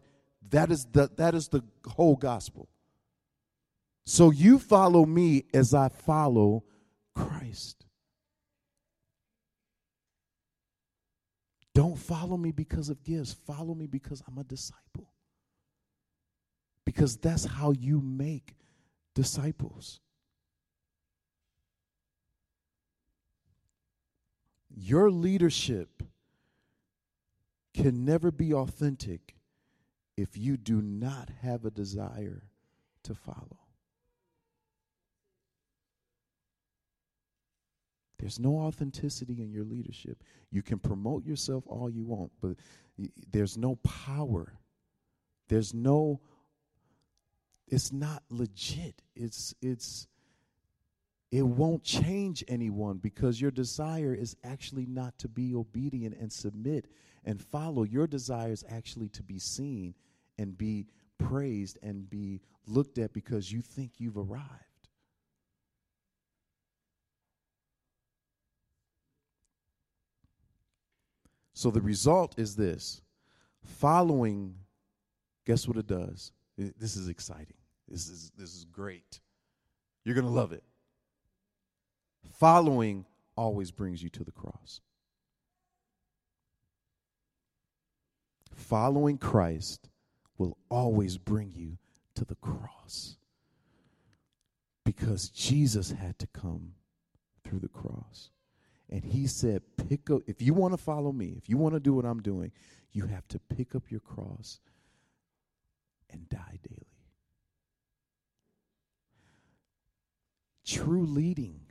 that 0.51 0.71
is 0.71 0.85
the 0.85 1.09
that 1.17 1.35
is 1.35 1.49
the 1.49 1.63
whole 1.87 2.15
gospel. 2.15 2.69
So 4.05 4.31
you 4.31 4.59
follow 4.59 5.05
me 5.05 5.45
as 5.53 5.73
I 5.73 5.89
follow 5.89 6.63
Christ. 7.13 7.80
Don't 11.73 11.97
follow 11.97 12.38
me 12.38 12.51
because 12.51 12.89
of 12.89 13.03
gifts. 13.03 13.34
Follow 13.34 13.73
me 13.73 13.88
because 13.88 14.21
I'm 14.27 14.38
a 14.38 14.43
disciple. 14.43 15.13
Because 16.86 17.15
that's 17.17 17.45
how 17.45 17.71
you 17.71 18.01
make 18.01 18.55
disciples. 19.15 19.99
Your 24.69 25.10
leadership 25.10 26.03
can 27.73 28.03
never 28.03 28.31
be 28.31 28.53
authentic 28.53 29.36
if 30.17 30.38
you 30.38 30.57
do 30.57 30.81
not 30.81 31.29
have 31.41 31.65
a 31.65 31.71
desire 31.71 32.43
to 33.03 33.15
follow. 33.15 33.61
There's 38.21 38.39
no 38.39 38.60
authenticity 38.60 39.41
in 39.41 39.51
your 39.51 39.63
leadership. 39.63 40.23
You 40.51 40.62
can 40.62 40.77
promote 40.77 41.25
yourself 41.25 41.63
all 41.65 41.89
you 41.89 42.05
want, 42.05 42.31
but 42.39 42.55
there's 43.31 43.57
no 43.57 43.77
power. 43.77 44.53
There's 45.47 45.73
no 45.73 46.21
it's 47.67 47.91
not 47.91 48.21
legit. 48.29 49.01
It's 49.15 49.55
it's 49.60 50.07
it 51.31 51.41
won't 51.41 51.84
change 51.84 52.43
anyone 52.47 52.97
because 52.97 53.41
your 53.41 53.49
desire 53.49 54.13
is 54.13 54.36
actually 54.43 54.86
not 54.86 55.17
to 55.19 55.27
be 55.27 55.55
obedient 55.55 56.15
and 56.19 56.31
submit 56.31 56.91
and 57.25 57.41
follow. 57.41 57.84
Your 57.84 58.05
desire 58.05 58.51
is 58.51 58.63
actually 58.69 59.10
to 59.10 59.23
be 59.23 59.39
seen 59.39 59.95
and 60.38 60.55
be 60.55 60.86
praised 61.17 61.79
and 61.81 62.07
be 62.07 62.41
looked 62.67 62.99
at 62.99 63.13
because 63.13 63.51
you 63.51 63.62
think 63.62 63.93
you've 63.97 64.17
arrived. 64.17 64.70
So 71.62 71.69
the 71.69 71.80
result 71.80 72.34
is 72.39 72.56
this 72.56 73.04
following, 73.63 74.56
guess 75.45 75.67
what 75.67 75.78
it 75.78 75.86
does? 75.86 76.32
This 76.58 76.97
is 76.97 77.08
exciting. 77.08 77.54
This 77.88 78.10
is, 78.10 78.32
this 78.36 78.56
is 78.56 78.65
great. 78.65 79.19
You're 80.04 80.15
going 80.15 80.26
to 80.26 80.34
love 80.34 80.54
it. 80.54 80.63
Following 82.39 83.06
always 83.36 83.69
brings 83.69 84.02
you 84.02 84.10
to 84.10 84.24
the 84.24 84.32
cross. 84.32 84.82
Following 88.56 89.19
Christ 89.19 89.88
will 90.39 90.58
always 90.67 91.19
bring 91.19 91.52
you 91.52 91.78
to 92.15 92.26
the 92.26 92.38
cross 92.38 93.17
because 94.84 95.30
Jesus 95.30 95.91
had 95.91 96.17
to 96.17 96.26
come 96.26 96.74
through 97.43 97.60
the 97.60 97.67
cross. 97.67 98.32
And 98.91 99.06
he 99.06 99.25
said, 99.25 99.62
pick 99.88 100.10
up, 100.10 100.21
if 100.27 100.41
you 100.41 100.54
want 100.54 100.73
to 100.73 100.77
follow 100.77 101.12
me, 101.12 101.36
if 101.38 101.47
you 101.47 101.58
want 101.58 101.73
to 101.75 101.80
do 101.80 101.93
what 101.93 102.06
I'm 102.06 102.21
doing, 102.21 102.51
you 102.91 103.06
have 103.06 103.27
to 103.30 103.39
pick 103.39 103.73
up 103.73 103.89
your 103.89 104.01
cross 104.01 104.60
and 106.10 106.27
die 106.27 106.60
daily. 106.67 106.88
True 110.65 111.06
leading, 111.06 111.62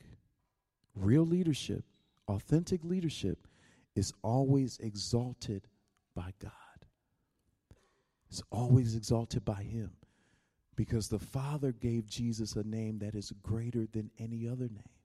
real 0.94 1.26
leadership, 1.26 1.84
authentic 2.26 2.84
leadership 2.84 3.46
is 3.94 4.12
always 4.22 4.78
exalted 4.78 5.68
by 6.14 6.32
God. 6.38 6.52
It's 8.30 8.42
always 8.50 8.94
exalted 8.94 9.44
by 9.44 9.62
Him 9.62 9.90
because 10.76 11.08
the 11.08 11.18
Father 11.18 11.72
gave 11.72 12.06
Jesus 12.06 12.56
a 12.56 12.62
name 12.62 12.98
that 13.00 13.14
is 13.14 13.32
greater 13.42 13.86
than 13.92 14.10
any 14.18 14.48
other 14.48 14.68
name. 14.68 14.99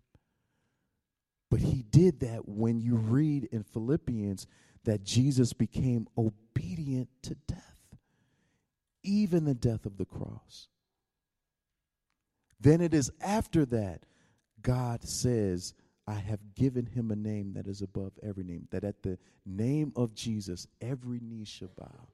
But 1.49 1.59
he 1.61 1.83
did 1.83 2.21
that 2.21 2.47
when 2.47 2.79
you 2.79 2.95
read 2.95 3.47
in 3.51 3.63
Philippians 3.63 4.47
that 4.83 5.03
Jesus 5.03 5.53
became 5.53 6.07
obedient 6.17 7.09
to 7.23 7.35
death, 7.47 7.75
even 9.03 9.45
the 9.45 9.53
death 9.53 9.85
of 9.85 9.97
the 9.97 10.05
cross. 10.05 10.67
Then 12.59 12.81
it 12.81 12.93
is 12.93 13.11
after 13.21 13.65
that 13.67 14.05
God 14.61 15.03
says, 15.03 15.73
I 16.07 16.15
have 16.15 16.55
given 16.55 16.85
him 16.85 17.11
a 17.11 17.15
name 17.15 17.53
that 17.53 17.67
is 17.67 17.81
above 17.81 18.13
every 18.23 18.43
name, 18.43 18.67
that 18.71 18.83
at 18.83 19.03
the 19.03 19.17
name 19.45 19.91
of 19.95 20.15
Jesus, 20.15 20.67
every 20.81 21.19
knee 21.19 21.45
shall 21.45 21.71
bow. 21.77 22.07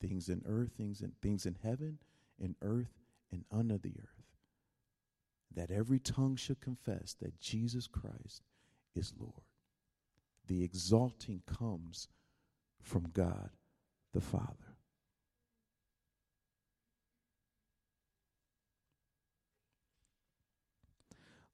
Things 0.00 0.28
in 0.28 0.42
earth, 0.46 0.72
things 0.76 1.00
in 1.00 1.12
things 1.22 1.46
in 1.46 1.56
heaven, 1.62 1.98
in 2.38 2.54
earth, 2.62 2.92
and 3.32 3.44
under 3.50 3.78
the 3.78 3.94
earth. 3.98 4.24
That 5.54 5.70
every 5.70 5.98
tongue 5.98 6.36
should 6.36 6.60
confess 6.60 7.14
that 7.20 7.40
Jesus 7.40 7.86
Christ 7.86 8.42
is 8.96 9.12
Lord. 9.18 9.32
The 10.46 10.62
exalting 10.62 11.42
comes 11.46 12.08
from 12.82 13.10
God 13.12 13.50
the 14.12 14.20
Father. 14.20 14.76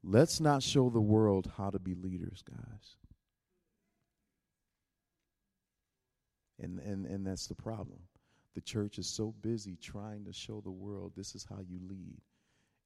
Let's 0.04 0.40
not 0.40 0.62
show 0.62 0.90
the 0.90 1.00
world 1.00 1.50
how 1.56 1.70
to 1.70 1.78
be 1.78 1.94
leaders, 1.94 2.42
guys. 2.42 2.96
And, 6.60 6.80
and, 6.80 7.06
and 7.06 7.26
that's 7.26 7.46
the 7.46 7.54
problem. 7.54 7.98
The 8.54 8.60
church 8.60 8.98
is 8.98 9.06
so 9.06 9.34
busy 9.42 9.76
trying 9.80 10.24
to 10.24 10.32
show 10.32 10.60
the 10.60 10.70
world 10.70 11.12
this 11.16 11.34
is 11.34 11.46
how 11.48 11.60
you 11.60 11.78
lead, 11.88 12.20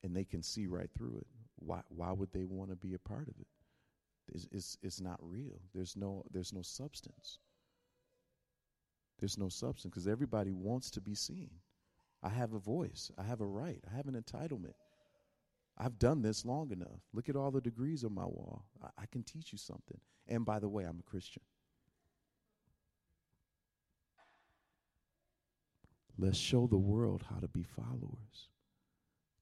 and 0.04 0.14
they 0.14 0.24
can 0.24 0.42
see 0.42 0.66
right 0.66 0.90
through 0.96 1.16
it. 1.18 1.26
Why, 1.56 1.80
why 1.88 2.12
would 2.12 2.32
they 2.32 2.44
want 2.44 2.70
to 2.70 2.76
be 2.76 2.94
a 2.94 2.98
part 2.98 3.28
of 3.28 3.34
it? 3.40 3.48
Is, 4.32 4.78
is, 4.82 5.00
not 5.00 5.18
real. 5.22 5.60
There's 5.74 5.96
no, 5.96 6.24
there's 6.32 6.52
no 6.52 6.62
substance. 6.62 7.38
There's 9.18 9.38
no 9.38 9.48
substance 9.48 9.92
because 9.94 10.08
everybody 10.08 10.52
wants 10.52 10.90
to 10.92 11.00
be 11.00 11.14
seen. 11.14 11.50
I 12.22 12.28
have 12.28 12.54
a 12.54 12.58
voice. 12.58 13.10
I 13.18 13.22
have 13.22 13.40
a 13.40 13.46
right. 13.46 13.82
I 13.90 13.96
have 13.96 14.08
an 14.08 14.20
entitlement. 14.20 14.74
I've 15.78 15.98
done 15.98 16.22
this 16.22 16.44
long 16.44 16.70
enough. 16.72 17.00
Look 17.12 17.28
at 17.28 17.36
all 17.36 17.50
the 17.50 17.60
degrees 17.60 18.04
on 18.04 18.14
my 18.14 18.24
wall. 18.24 18.64
I, 18.82 19.02
I 19.02 19.06
can 19.06 19.22
teach 19.22 19.52
you 19.52 19.58
something. 19.58 20.00
And 20.26 20.44
by 20.44 20.58
the 20.58 20.68
way, 20.68 20.84
I'm 20.84 20.98
a 20.98 21.10
Christian. 21.10 21.42
let's 26.18 26.38
show 26.38 26.66
the 26.66 26.78
world 26.78 27.24
how 27.30 27.38
to 27.40 27.48
be 27.48 27.62
followers. 27.62 28.48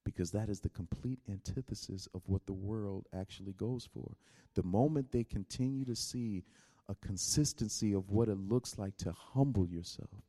Because 0.05 0.31
that 0.31 0.47
is 0.47 0.61
the 0.61 0.69
complete 0.69 1.19
antithesis 1.29 2.07
of 2.13 2.21
what 2.27 2.45
the 2.45 2.53
world 2.53 3.07
actually 3.13 3.53
goes 3.53 3.89
for. 3.91 4.15
The 4.53 4.63
moment 4.63 5.11
they 5.11 5.25
continue 5.25 5.83
to 5.85 5.95
see 5.95 6.43
a 6.87 6.95
consistency 6.95 7.91
of 7.93 8.11
what 8.11 8.29
it 8.29 8.37
looks 8.37 8.77
like 8.77 8.95
to 8.97 9.11
humble 9.11 9.67
yourself, 9.67 10.21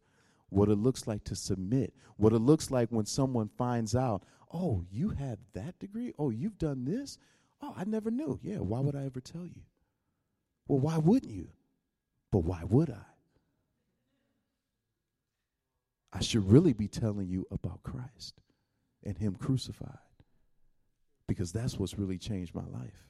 what 0.49 0.71
it 0.71 0.77
looks 0.77 1.07
like 1.07 1.23
to 1.25 1.37
submit, 1.37 1.93
what 2.17 2.33
it 2.33 2.39
looks 2.39 2.71
like 2.71 2.89
when 2.89 3.07
someone 3.07 3.51
finds 3.59 3.95
out, 3.95 4.25
oh, 4.53 4.83
you 4.91 5.11
have 5.11 5.39
that 5.53 5.79
degree? 5.79 6.13
Oh, 6.19 6.31
you've 6.31 6.59
done 6.59 6.85
this? 6.87 7.19
Oh, 7.61 7.75
I 7.77 7.85
never 7.85 8.11
knew. 8.11 8.41
Yeah, 8.43 8.59
why 8.59 8.81
would 8.81 8.97
I 8.97 9.05
ever 9.05 9.21
tell 9.21 9.47
you? 9.47 9.63
Well, 10.67 10.81
why 10.81 10.99
wouldn't 10.99 11.33
you? 11.33 11.49
But 12.33 12.41
why 12.41 12.65
would 12.65 12.91
I? 12.91 13.05
I 16.13 16.21
should 16.21 16.51
really 16.51 16.73
be 16.73 16.89
telling 16.89 17.29
you 17.29 17.47
about 17.51 17.83
Christ 17.83 18.41
and 19.05 19.17
Him 19.17 19.35
crucified 19.35 19.99
because 21.27 21.53
that's 21.53 21.79
what's 21.79 21.99
really 21.99 22.19
changed 22.19 22.55
my 22.55 22.65
life. 22.65 23.09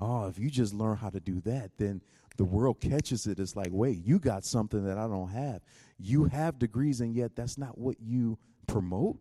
Oh, 0.00 0.26
if 0.26 0.38
you 0.38 0.50
just 0.50 0.74
learn 0.74 0.96
how 0.96 1.10
to 1.10 1.20
do 1.20 1.40
that, 1.42 1.72
then 1.78 2.02
the 2.36 2.44
world 2.44 2.80
catches 2.80 3.26
it. 3.26 3.38
It's 3.38 3.56
like, 3.56 3.68
wait, 3.70 4.04
you 4.04 4.18
got 4.18 4.44
something 4.44 4.84
that 4.84 4.98
I 4.98 5.06
don't 5.06 5.28
have. 5.28 5.62
You 5.98 6.24
have 6.24 6.58
degrees, 6.58 7.00
and 7.00 7.14
yet 7.14 7.36
that's 7.36 7.58
not 7.58 7.78
what 7.78 8.00
you 8.00 8.38
promote. 8.66 9.18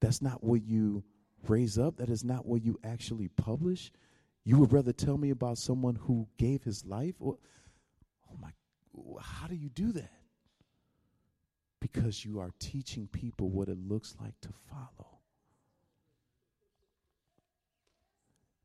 That's 0.00 0.22
not 0.22 0.42
what 0.42 0.62
you 0.62 1.02
raise 1.46 1.78
up. 1.78 1.96
That 1.96 2.08
is 2.08 2.24
not 2.24 2.46
what 2.46 2.64
you 2.64 2.78
actually 2.84 3.28
publish. 3.28 3.92
You 4.44 4.58
would 4.58 4.72
rather 4.72 4.92
tell 4.92 5.18
me 5.18 5.30
about 5.30 5.58
someone 5.58 5.96
who 5.96 6.28
gave 6.38 6.62
his 6.62 6.86
life? 6.86 7.16
Or, 7.18 7.36
oh 8.30 8.36
my, 8.40 8.50
how 9.20 9.46
do 9.46 9.56
you 9.56 9.68
do 9.68 9.92
that? 9.92 10.17
Because 11.80 12.24
you 12.24 12.40
are 12.40 12.50
teaching 12.58 13.08
people 13.12 13.50
what 13.50 13.68
it 13.68 13.78
looks 13.78 14.16
like 14.20 14.40
to 14.42 14.48
follow. 14.68 15.18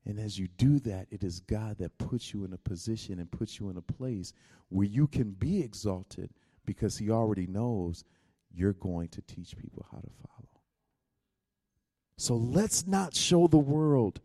And 0.06 0.18
as 0.18 0.38
you 0.38 0.48
do 0.48 0.78
that, 0.80 1.06
it 1.10 1.22
is 1.22 1.40
God 1.40 1.78
that 1.78 1.96
puts 1.96 2.34
you 2.34 2.44
in 2.44 2.52
a 2.52 2.58
position 2.58 3.18
and 3.18 3.30
puts 3.30 3.58
you 3.58 3.70
in 3.70 3.76
a 3.76 3.82
place 3.82 4.32
where 4.68 4.86
you 4.86 5.06
can 5.06 5.30
be 5.30 5.60
exalted 5.60 6.30
because 6.66 6.98
He 6.98 7.10
already 7.10 7.46
knows 7.46 8.04
you're 8.52 8.74
going 8.74 9.08
to 9.08 9.22
teach 9.22 9.56
people 9.56 9.86
how 9.90 9.98
to 9.98 10.10
follow. 10.28 10.48
So 12.16 12.36
let's 12.36 12.86
not 12.86 13.14
show 13.14 13.46
the 13.46 13.56
world 13.56 14.20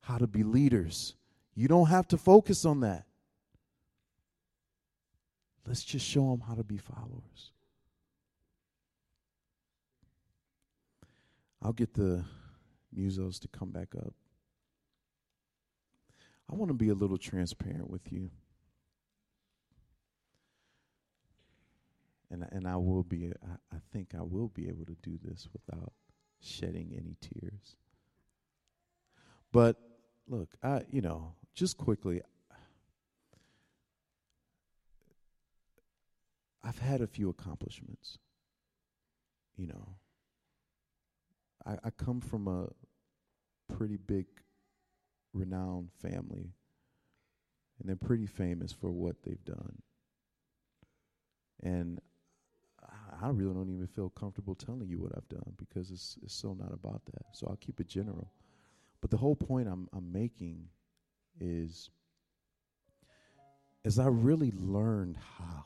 how 0.00 0.18
to 0.18 0.26
be 0.26 0.42
leaders. 0.42 1.14
You 1.54 1.68
don't 1.68 1.88
have 1.88 2.08
to 2.08 2.18
focus 2.18 2.64
on 2.64 2.80
that. 2.80 3.04
Let's 5.66 5.84
just 5.84 6.04
show 6.04 6.30
them 6.30 6.40
how 6.40 6.54
to 6.54 6.64
be 6.64 6.76
followers. 6.76 7.52
I'll 11.62 11.72
get 11.72 11.94
the 11.94 12.24
musos 12.96 13.38
to 13.40 13.48
come 13.48 13.70
back 13.70 13.94
up. 13.96 14.14
I 16.50 16.54
want 16.54 16.70
to 16.70 16.74
be 16.74 16.88
a 16.88 16.94
little 16.94 17.16
transparent 17.16 17.88
with 17.88 18.12
you. 18.12 18.30
And, 22.30 22.46
and 22.50 22.66
I 22.66 22.76
will 22.76 23.04
be, 23.04 23.30
I, 23.42 23.76
I 23.76 23.78
think 23.92 24.14
I 24.18 24.22
will 24.22 24.48
be 24.48 24.68
able 24.68 24.86
to 24.86 24.96
do 25.02 25.18
this 25.22 25.48
without 25.52 25.92
shedding 26.40 26.92
any 26.96 27.16
tears. 27.20 27.76
But 29.52 29.76
look, 30.26 30.48
I, 30.62 30.82
you 30.90 31.00
know, 31.00 31.34
just 31.54 31.76
quickly, 31.76 32.22
I've 36.64 36.78
had 36.78 37.00
a 37.00 37.06
few 37.06 37.28
accomplishments. 37.28 38.18
You 39.56 39.68
know, 39.68 39.96
I, 41.66 41.76
I 41.84 41.90
come 41.90 42.20
from 42.20 42.48
a 42.48 42.68
pretty 43.72 43.96
big 43.96 44.26
renowned 45.32 45.90
family, 46.00 46.52
and 47.78 47.88
they're 47.88 47.96
pretty 47.96 48.26
famous 48.26 48.72
for 48.72 48.90
what 48.90 49.22
they've 49.22 49.44
done. 49.44 49.82
And 51.62 52.00
I 53.22 53.28
really 53.28 53.54
don't 53.54 53.70
even 53.70 53.86
feel 53.86 54.10
comfortable 54.10 54.54
telling 54.54 54.88
you 54.88 54.98
what 54.98 55.12
I've 55.16 55.28
done 55.28 55.54
because 55.56 55.90
it's 55.90 56.18
it's 56.22 56.34
so 56.34 56.54
not 56.54 56.72
about 56.72 57.02
that. 57.06 57.26
So 57.32 57.46
I'll 57.48 57.56
keep 57.56 57.78
it 57.80 57.86
general. 57.86 58.32
But 59.00 59.10
the 59.10 59.16
whole 59.16 59.36
point 59.36 59.68
I'm 59.68 59.88
I'm 59.92 60.12
making 60.12 60.68
is 61.40 61.90
as 63.84 63.98
I 63.98 64.08
really 64.08 64.52
learned 64.56 65.18
how 65.38 65.64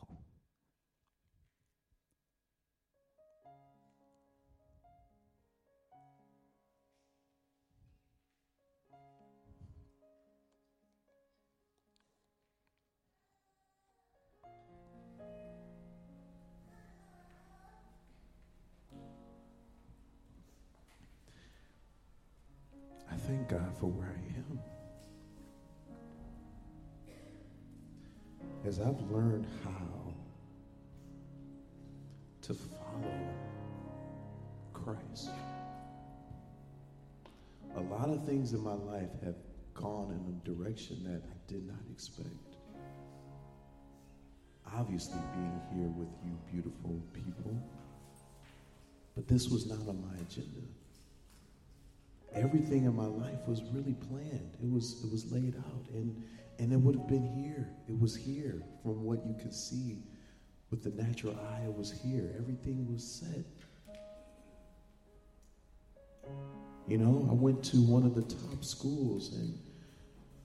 I've 28.87 29.11
learned 29.11 29.49
how 29.65 30.15
to 32.43 32.55
follow 32.55 33.35
Christ, 34.73 35.31
a 37.75 37.81
lot 37.81 38.11
of 38.11 38.25
things 38.25 38.53
in 38.53 38.63
my 38.63 38.75
life 38.75 39.11
have 39.25 39.35
gone 39.75 40.13
in 40.13 40.33
a 40.33 40.55
direction 40.55 41.03
that 41.03 41.21
I 41.29 41.53
did 41.53 41.67
not 41.67 41.81
expect. 41.91 42.29
Obviously, 44.73 45.19
being 45.35 45.61
here 45.75 45.89
with 45.89 46.09
you 46.25 46.39
beautiful 46.53 47.03
people, 47.13 47.61
but 49.17 49.27
this 49.27 49.49
was 49.49 49.67
not 49.67 49.81
on 49.89 50.01
my 50.01 50.17
agenda 50.21 50.61
everything 52.37 52.85
in 52.85 52.95
my 52.95 53.07
life 53.07 53.39
was 53.47 53.63
really 53.73 53.95
planned. 53.95 54.57
It 54.63 54.71
was 54.71 55.03
it 55.03 55.11
was 55.11 55.31
laid 55.33 55.57
out 55.57 55.87
and 55.95 56.23
and 56.59 56.73
it 56.73 56.77
would 56.77 56.97
have 56.97 57.09
been 57.09 57.27
here. 57.27 57.69
It 57.89 57.99
was 57.99 58.17
here 58.17 58.63
from 58.83 59.05
what 59.05 59.25
you 59.27 59.35
could 59.41 59.55
see 59.55 59.99
with 60.71 60.83
the 60.83 60.91
natural 61.03 61.35
eye. 61.35 61.65
It 61.65 61.75
was 61.75 61.91
here. 61.91 62.35
Everything 62.39 62.91
was 62.93 63.05
set. 63.05 63.45
You 66.89 66.99
know, 66.99 67.27
I 67.31 67.35
went 67.35 67.65
to 67.65 67.79
one 67.79 68.05
of 68.05 68.15
the 68.15 68.23
top 68.23 68.65
schools 68.65 69.35
and 69.35 69.59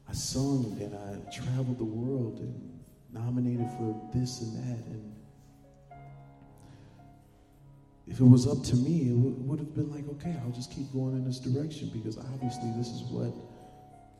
I 0.09 0.13
sung 0.13 0.77
and 0.81 0.95
I 0.95 1.31
traveled 1.31 1.77
the 1.77 1.85
world 1.85 2.39
and 2.39 2.79
nominated 3.13 3.69
for 3.77 4.09
this 4.13 4.41
and 4.41 4.57
that 4.57 4.85
and 4.87 5.11
if 8.07 8.19
it 8.19 8.25
was 8.25 8.45
up 8.45 8.61
to 8.63 8.75
me, 8.75 9.09
it 9.09 9.15
would 9.15 9.59
have 9.59 9.73
been 9.73 9.89
like, 9.89 10.05
okay, 10.09 10.35
I'll 10.43 10.51
just 10.51 10.71
keep 10.71 10.91
going 10.91 11.15
in 11.15 11.23
this 11.23 11.39
direction 11.39 11.89
because 11.93 12.17
obviously 12.17 12.69
this 12.75 12.87
is 12.87 13.03
what 13.03 13.33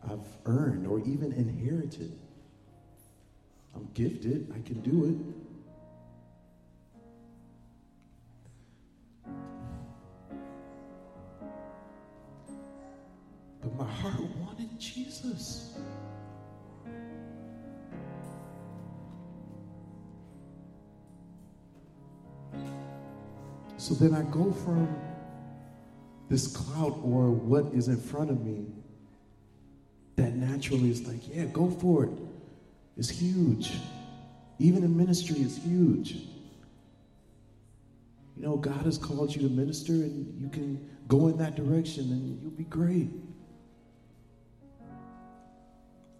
I've 0.09 0.27
earned 0.45 0.87
or 0.87 0.99
even 0.99 1.31
inherited. 1.33 2.17
I'm 3.75 3.87
gifted, 3.93 4.51
I 4.55 4.61
can 4.67 4.81
do 4.81 5.05
it. 5.05 5.15
But 13.61 13.75
my 13.75 13.87
heart 13.87 14.19
wanted 14.37 14.79
Jesus. 14.79 15.77
So 23.77 23.93
then 23.95 24.13
I 24.13 24.21
go 24.31 24.51
from 24.51 24.87
this 26.29 26.47
cloud 26.55 26.99
or 27.03 27.29
what 27.31 27.73
is 27.73 27.87
in 27.87 27.97
front 27.97 28.29
of 28.29 28.45
me 28.45 28.65
that 30.21 30.35
naturally 30.35 30.91
is 30.91 31.07
like, 31.07 31.35
yeah, 31.35 31.45
go 31.45 31.69
for 31.69 32.05
it. 32.05 32.11
It's 32.95 33.09
huge. 33.09 33.73
Even 34.59 34.83
in 34.83 34.95
ministry, 34.95 35.37
it's 35.39 35.57
huge. 35.57 36.11
You 38.37 38.43
know, 38.43 38.57
God 38.57 38.85
has 38.85 38.99
called 38.99 39.35
you 39.35 39.41
to 39.41 39.49
minister 39.49 39.93
and 39.93 40.39
you 40.39 40.49
can 40.49 40.87
go 41.07 41.27
in 41.27 41.37
that 41.37 41.55
direction 41.55 42.03
and 42.11 42.39
you'll 42.41 42.51
be 42.51 42.65
great. 42.65 43.09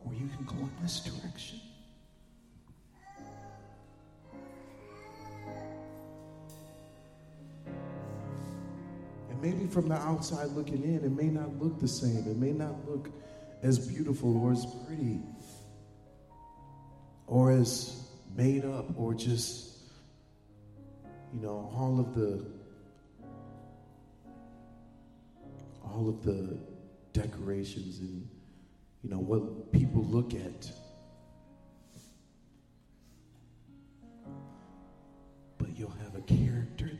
Or 0.03 0.13
you 0.13 0.27
can 0.35 0.45
go 0.45 0.55
in 0.55 0.71
this 0.81 1.01
direction. 1.01 1.59
And 9.29 9.41
maybe 9.41 9.67
from 9.67 9.87
the 9.89 9.95
outside 9.95 10.49
looking 10.49 10.83
in, 10.83 11.03
it 11.05 11.11
may 11.11 11.27
not 11.27 11.55
look 11.61 11.79
the 11.79 11.87
same. 11.87 12.25
It 12.27 12.37
may 12.37 12.51
not 12.51 12.73
look 12.89 13.11
as 13.63 13.79
beautiful 13.79 14.37
or 14.43 14.51
as 14.51 14.65
pretty 14.85 15.19
or 17.27 17.51
as 17.51 18.07
made 18.35 18.65
up 18.65 18.85
or 18.97 19.13
just 19.13 19.71
you 21.33 21.41
know, 21.41 21.71
all 21.75 21.99
of 21.99 22.13
the 22.13 22.45
all 25.83 26.09
of 26.09 26.23
the 26.23 26.57
decorations 27.13 27.99
and 27.99 28.27
you 29.03 29.09
know 29.09 29.19
what 29.19 29.71
people 29.71 30.03
look 30.03 30.33
at. 30.33 30.71
But 35.57 35.77
you'll 35.77 35.89
have 36.03 36.15
a 36.15 36.21
character 36.21 36.90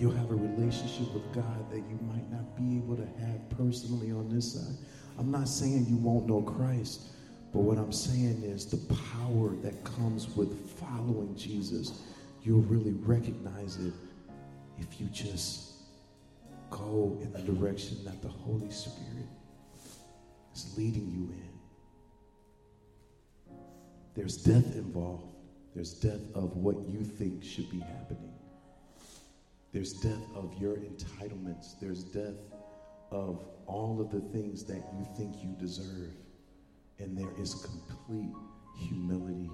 you'll 0.00 0.10
have 0.12 0.30
a 0.30 0.34
relationship 0.34 1.12
with 1.12 1.30
God 1.34 1.70
that 1.70 1.76
you 1.76 1.98
might 2.08 2.28
not 2.32 2.56
be 2.56 2.78
able 2.78 2.96
to 2.96 3.06
have 3.20 3.50
personally 3.50 4.10
on 4.10 4.30
this 4.34 4.54
side. 4.54 4.74
I'm 5.18 5.30
not 5.30 5.46
saying 5.46 5.84
you 5.88 5.96
won't 5.96 6.26
know 6.26 6.40
Christ, 6.40 7.02
but 7.52 7.60
what 7.60 7.76
I'm 7.76 7.92
saying 7.92 8.42
is 8.42 8.64
the 8.64 8.78
power 8.94 9.54
that 9.56 9.84
comes 9.84 10.34
with 10.34 10.70
following 10.78 11.36
Jesus, 11.36 12.00
you'll 12.42 12.62
really 12.62 12.92
recognize 12.92 13.76
it 13.76 13.92
if 14.78 14.98
you 14.98 15.06
just 15.08 15.72
go 16.70 17.18
in 17.20 17.30
the 17.32 17.42
direction 17.42 17.98
that 18.04 18.22
the 18.22 18.28
Holy 18.28 18.70
Spirit 18.70 19.28
is 20.54 20.74
leading 20.78 21.10
you 21.10 21.34
in. 21.34 21.50
There's 24.14 24.38
death 24.38 24.76
involved. 24.76 25.26
There's 25.74 25.92
death 25.92 26.20
of 26.34 26.56
what 26.56 26.88
you 26.88 27.04
think 27.04 27.44
should 27.44 27.70
be 27.70 27.80
happening. 27.80 28.32
There's 29.72 29.92
death 29.92 30.22
of 30.34 30.52
your 30.60 30.76
entitlements. 30.76 31.78
There's 31.80 32.02
death 32.02 32.34
of 33.12 33.44
all 33.66 34.00
of 34.00 34.10
the 34.10 34.20
things 34.32 34.64
that 34.64 34.82
you 34.98 35.06
think 35.16 35.36
you 35.42 35.54
deserve. 35.58 36.12
And 36.98 37.16
there 37.16 37.30
is 37.38 37.54
complete 37.54 38.32
humility 38.76 39.48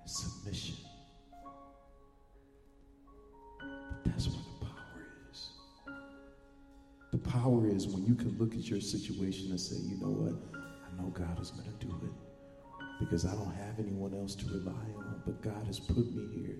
and 0.00 0.10
submission. 0.10 0.76
But 3.58 4.04
that's 4.04 4.28
where 4.28 4.38
the 4.60 4.66
power 4.66 5.06
is. 5.30 5.50
The 7.12 7.18
power 7.18 7.68
is 7.68 7.88
when 7.88 8.06
you 8.06 8.14
can 8.14 8.38
look 8.38 8.54
at 8.54 8.68
your 8.68 8.80
situation 8.80 9.50
and 9.50 9.60
say, 9.60 9.76
you 9.76 9.96
know 10.00 10.12
what? 10.12 10.34
I 10.54 11.02
know 11.02 11.10
God 11.10 11.40
is 11.40 11.50
going 11.50 11.70
to 11.76 11.86
do 11.86 11.92
it 12.04 12.12
because 13.00 13.26
I 13.26 13.32
don't 13.32 13.54
have 13.54 13.78
anyone 13.78 14.14
else 14.14 14.34
to 14.36 14.46
rely 14.46 14.72
on, 14.96 15.22
but 15.26 15.42
God 15.42 15.66
has 15.66 15.80
put 15.80 16.14
me 16.14 16.26
here. 16.34 16.56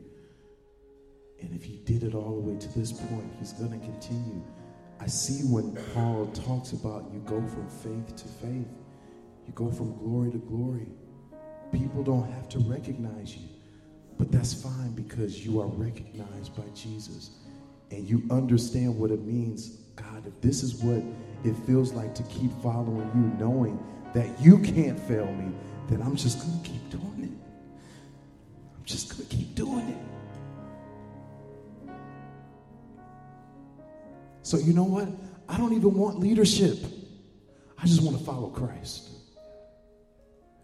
And 1.40 1.54
if 1.54 1.64
He 1.64 1.78
did 1.84 2.02
it 2.02 2.14
all 2.14 2.34
the 2.34 2.50
way 2.50 2.58
to 2.58 2.78
this 2.78 2.92
point, 2.92 3.32
He's 3.38 3.52
going 3.52 3.78
to 3.78 3.78
continue. 3.78 4.42
I 5.00 5.06
see 5.06 5.44
when 5.44 5.76
Paul 5.94 6.26
talks 6.26 6.72
about 6.72 7.10
you 7.12 7.20
go 7.20 7.40
from 7.46 7.68
faith 7.68 8.16
to 8.16 8.28
faith, 8.44 8.68
you 9.46 9.52
go 9.54 9.70
from 9.70 9.96
glory 9.98 10.32
to 10.32 10.38
glory. 10.38 10.88
People 11.72 12.02
don't 12.02 12.30
have 12.32 12.48
to 12.50 12.58
recognize 12.60 13.36
you, 13.36 13.48
but 14.18 14.32
that's 14.32 14.54
fine 14.54 14.92
because 14.92 15.44
you 15.44 15.60
are 15.60 15.66
recognized 15.66 16.56
by 16.56 16.64
Jesus 16.74 17.30
and 17.90 18.08
you 18.08 18.22
understand 18.30 18.98
what 18.98 19.10
it 19.10 19.22
means. 19.22 19.76
God, 19.96 20.26
if 20.26 20.40
this 20.40 20.62
is 20.62 20.74
what 20.76 21.02
it 21.44 21.54
feels 21.66 21.92
like 21.92 22.14
to 22.14 22.22
keep 22.24 22.50
following 22.62 23.10
you, 23.14 23.44
knowing 23.44 23.78
that 24.14 24.28
you 24.40 24.58
can't 24.58 24.98
fail 24.98 25.30
me, 25.32 25.52
then 25.88 26.02
I'm 26.02 26.16
just 26.16 26.40
going 26.40 26.60
to 26.62 26.68
keep 26.68 26.90
doing 26.90 27.24
it. 27.24 27.54
I'm 28.76 28.84
just 28.84 29.10
going 29.10 29.28
to 29.28 29.36
keep 29.36 29.54
doing 29.54 29.88
it. 29.88 30.17
So, 34.48 34.56
you 34.56 34.72
know 34.72 34.84
what? 34.84 35.06
I 35.46 35.58
don't 35.58 35.74
even 35.74 35.92
want 35.92 36.20
leadership. 36.20 36.78
I 37.76 37.84
just 37.84 38.02
want 38.02 38.16
to 38.16 38.24
follow 38.24 38.48
Christ. 38.48 39.10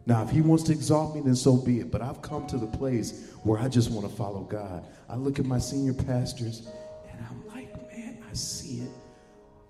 Now, 0.07 0.23
if 0.23 0.31
he 0.31 0.41
wants 0.41 0.65
to 0.65 0.73
exalt 0.73 1.15
me, 1.15 1.21
then 1.21 1.37
so 1.37 1.59
be 1.59 1.81
it. 1.81 1.91
But 1.91 2.01
I've 2.01 2.23
come 2.23 2.47
to 2.47 2.57
the 2.57 2.67
place 2.67 3.31
where 3.43 3.61
I 3.61 3.69
just 3.69 3.91
want 3.91 4.09
to 4.09 4.17
follow 4.17 4.41
God. 4.41 4.87
I 5.07 5.17
look 5.17 5.39
at 5.39 5.45
my 5.45 5.59
senior 5.59 5.93
pastors 5.93 6.67
and 7.11 7.27
I'm 7.29 7.47
like, 7.55 7.77
man, 7.93 8.25
I 8.31 8.33
see 8.33 8.81
it. 8.81 8.91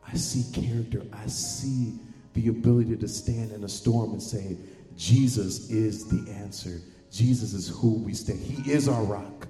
I 0.07 0.15
see 0.15 0.45
character. 0.63 1.03
I 1.13 1.27
see 1.27 1.99
the 2.35 2.51
ability 2.51 2.97
to 2.97 3.09
stand 3.09 3.51
in 3.51 3.65
a 3.65 3.69
storm 3.69 4.13
and 4.13 4.23
say, 4.23 4.57
Jesus 4.97 5.71
is 5.71 6.07
the 6.07 6.31
answer. 6.31 6.81
Jesus 7.11 7.53
is 7.53 7.67
who 7.67 7.95
we 7.95 8.15
stand. 8.15 8.39
He 8.39 8.71
is 8.71 8.87
our 8.87 9.03
rock. 9.03 9.49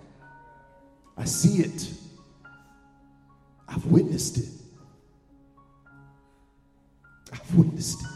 I 1.18 1.26
see 1.26 1.62
it. 1.62 1.92
I've 3.74 3.86
witnessed 3.86 4.38
it. 4.38 4.48
I've 7.32 7.54
witnessed 7.56 8.02
it. 8.02 8.08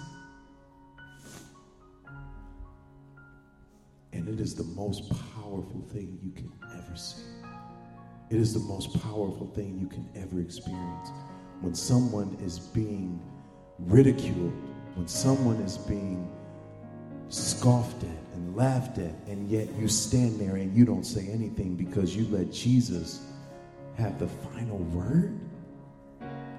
And 4.12 4.28
it 4.28 4.40
is 4.40 4.54
the 4.54 4.62
most 4.62 5.11
powerful 5.11 5.84
thing 5.92 6.16
you 6.22 6.30
can 6.30 6.52
ever 6.76 6.96
see. 6.96 7.22
It 8.30 8.36
is 8.36 8.54
the 8.54 8.61
most 8.61 9.02
powerful 9.02 9.50
thing 9.52 9.78
you 9.80 9.88
can 9.88 10.09
ever 10.14 10.40
experience. 10.40 11.11
When 11.61 11.74
someone 11.74 12.36
is 12.40 12.61
being 12.61 13.20
ridiculed, 13.80 14.52
when 14.94 15.09
someone 15.09 15.56
is 15.56 15.76
being 15.76 16.30
scoffed 17.30 18.04
at 18.04 18.34
and 18.34 18.56
laughed 18.56 18.98
at, 18.98 19.14
and 19.26 19.48
yet 19.48 19.66
you 19.74 19.88
stand 19.88 20.38
there 20.38 20.54
and 20.54 20.76
you 20.76 20.84
don't 20.84 21.04
say 21.04 21.26
anything 21.28 21.74
because 21.74 22.14
you 22.14 22.28
let 22.28 22.52
Jesus 22.52 23.26
have 23.96 24.20
the 24.20 24.28
final 24.28 24.78
word? 24.78 25.38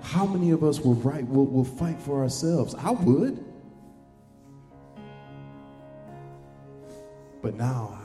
How 0.10 0.26
many 0.26 0.50
of 0.50 0.64
us 0.64 0.80
will, 0.80 0.96
right, 0.96 1.24
will, 1.28 1.46
will 1.46 1.64
fight 1.64 2.02
for 2.02 2.24
ourselves? 2.24 2.74
I 2.74 2.90
would. 2.90 3.46
But 7.44 7.54
now 7.54 7.96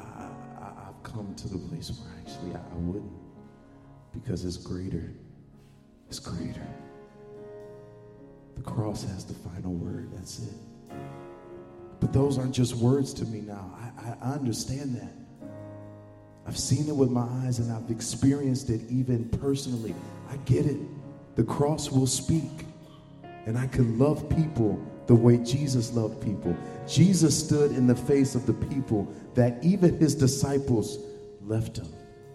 I, 0.60 0.84
have 0.84 1.02
come 1.02 1.34
to 1.34 1.48
the 1.48 1.56
place 1.56 1.90
where 1.90 2.12
actually 2.20 2.52
I, 2.54 2.58
I 2.58 2.76
wouldn't 2.80 3.10
because 4.12 4.44
it's 4.44 4.58
greater. 4.58 5.14
It's 6.08 6.18
greater. 6.18 6.66
The 8.56 8.62
cross 8.62 9.04
has 9.04 9.24
the 9.24 9.32
final 9.32 9.72
word. 9.72 10.10
That's 10.12 10.40
it. 10.40 10.54
But 12.00 12.12
those 12.12 12.36
aren't 12.36 12.54
just 12.54 12.74
words 12.74 13.14
to 13.14 13.24
me 13.24 13.40
now. 13.40 13.74
I, 13.80 14.10
I, 14.10 14.30
I 14.30 14.32
understand 14.34 14.94
that. 14.96 15.48
I've 16.46 16.58
seen 16.58 16.86
it 16.86 16.94
with 16.94 17.10
my 17.10 17.26
eyes 17.46 17.60
and 17.60 17.72
I've 17.72 17.90
experienced 17.90 18.68
it 18.68 18.82
even 18.90 19.26
personally. 19.30 19.94
I 20.28 20.36
get 20.44 20.66
it. 20.66 20.76
The 21.36 21.44
cross 21.44 21.90
will 21.90 22.06
speak. 22.06 22.66
And 23.46 23.58
I 23.58 23.66
can 23.66 23.98
love 23.98 24.28
people 24.30 24.80
the 25.06 25.14
way 25.14 25.36
Jesus 25.38 25.92
loved 25.92 26.22
people. 26.22 26.56
Jesus 26.86 27.38
stood 27.38 27.72
in 27.72 27.86
the 27.86 27.94
face 27.94 28.34
of 28.34 28.46
the 28.46 28.54
people 28.54 29.12
that 29.34 29.62
even 29.62 29.98
his 29.98 30.14
disciples 30.14 30.98
left 31.42 31.76
him. 31.76 31.88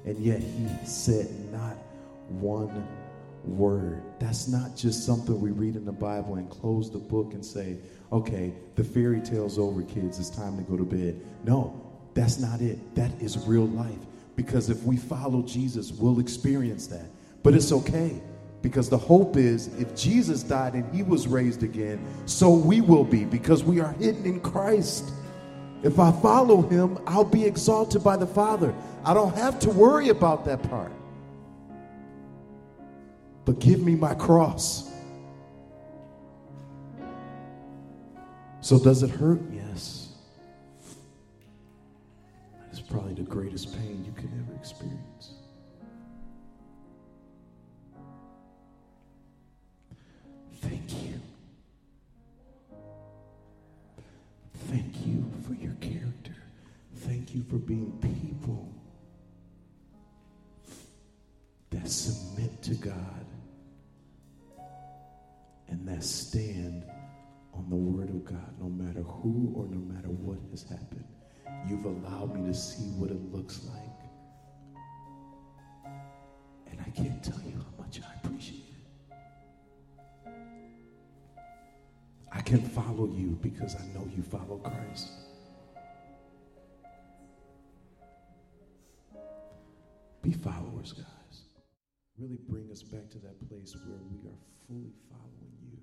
And 0.06 0.18
yet 0.20 0.42
he 0.42 0.68
said 0.86 1.28
not 1.52 1.78
one 2.28 2.88
word. 3.44 4.04
That's 4.20 4.48
not 4.48 4.76
just 4.76 5.06
something 5.06 5.40
we 5.40 5.52
read 5.52 5.76
in 5.76 5.86
the 5.86 5.92
Bible 5.92 6.36
and 6.36 6.50
close 6.50 6.92
the 6.92 7.00
book 7.00 7.34
and 7.34 7.44
say, 7.44 7.78
okay, 8.12 8.54
the 8.76 8.84
fairy 8.84 9.22
tale's 9.22 9.58
over, 9.58 9.82
kids. 9.82 10.20
It's 10.20 10.30
time 10.30 10.58
to 10.58 10.64
go 10.64 10.78
to 10.78 10.84
bed. 10.84 11.20
No, 11.44 11.82
that's 12.14 12.40
not 12.40 12.62
it. 12.62 12.96
That 12.96 13.12
is 13.20 13.38
real 13.48 13.68
life. 13.68 14.00
Because 14.36 14.70
if 14.70 14.84
we 14.84 14.98
follow 14.98 15.42
Jesus, 15.42 15.92
we'll 15.92 16.20
experience 16.20 16.88
that. 16.88 17.06
But 17.42 17.56
it's 17.56 17.72
okay 17.72 18.22
because 18.62 18.90
the 18.90 18.98
hope 18.98 19.38
is 19.38 19.68
if 19.80 19.96
Jesus 19.96 20.44
died 20.44 20.74
and 20.74 20.94
he 20.94 21.04
was 21.04 21.28
raised 21.28 21.64
again, 21.64 22.06
so 22.26 22.50
we 22.50 22.82
will 22.82 23.04
be 23.04 23.26
because 23.26 23.64
we 23.64 23.80
are 23.80 23.94
hidden 23.94 24.26
in 24.26 24.42
Christ. 24.42 25.12
If 25.82 25.98
I 25.98 26.12
follow 26.12 26.62
him, 26.62 27.00
I'll 27.08 27.24
be 27.24 27.46
exalted 27.46 28.04
by 28.04 28.18
the 28.18 28.28
Father. 28.28 28.74
I 29.06 29.14
don't 29.14 29.36
have 29.36 29.60
to 29.60 29.70
worry 29.70 30.10
about 30.10 30.44
that 30.46 30.62
part. 30.70 30.92
But 33.46 33.60
give 33.60 33.82
me 33.82 33.96
my 33.96 34.14
cross. 34.14 34.92
So, 38.62 38.78
does 38.78 39.04
it 39.04 39.10
hurt? 39.10 39.40
Yes. 39.52 40.10
It's 42.70 42.82
probably 42.82 43.14
the 43.14 43.24
greatest 43.24 43.74
pain 43.74 44.04
you 44.06 44.12
can 44.12 44.30
ever 44.46 44.60
experience. 44.60 45.39
Thank 50.70 50.92
you. 51.04 51.20
Thank 54.68 55.08
you 55.08 55.26
for 55.48 55.54
your 55.56 55.74
character. 55.82 56.36
Thank 56.98 57.34
you 57.34 57.44
for 57.50 57.56
being 57.56 57.98
people 58.00 58.72
that 61.72 61.90
submit 61.90 62.62
to 62.62 62.76
God 62.76 63.26
and 65.70 65.88
that 65.88 66.04
stand 66.04 66.84
on 67.56 67.68
the 67.70 67.76
Word 67.76 68.10
of 68.10 68.24
God, 68.24 68.54
no 68.60 68.70
matter 68.70 69.02
who 69.02 69.52
or 69.56 69.66
no 69.66 69.80
matter 69.92 70.10
what 70.10 70.38
has 70.52 70.64
happened. 70.70 71.06
You've 71.68 71.86
allowed 71.86 72.36
me 72.36 72.48
to 72.48 72.54
see 72.54 72.90
what 72.92 73.10
it 73.10 73.34
looks 73.34 73.66
like. 73.66 73.90
And 76.70 76.80
I 76.80 76.90
can't 76.92 77.24
tell 77.24 77.42
you 77.44 77.58
how 77.58 77.84
much 77.84 78.00
I 78.02 78.14
appreciate 78.24 78.60
it. 78.60 78.69
I 82.40 82.42
can 82.42 82.62
follow 82.62 83.06
you 83.06 83.38
because 83.42 83.76
I 83.76 83.86
know 83.94 84.08
you 84.16 84.24
follow 84.24 84.60
Christ. 84.60 85.10
Be 90.22 90.32
followers, 90.32 90.94
guys. 90.94 91.44
Really 92.18 92.40
bring 92.48 92.72
us 92.72 92.82
back 92.82 93.10
to 93.10 93.18
that 93.20 93.46
place 93.50 93.76
where 93.86 94.00
we 94.10 94.30
are 94.30 94.40
fully 94.66 94.94
following 95.10 95.52
you 95.62 95.78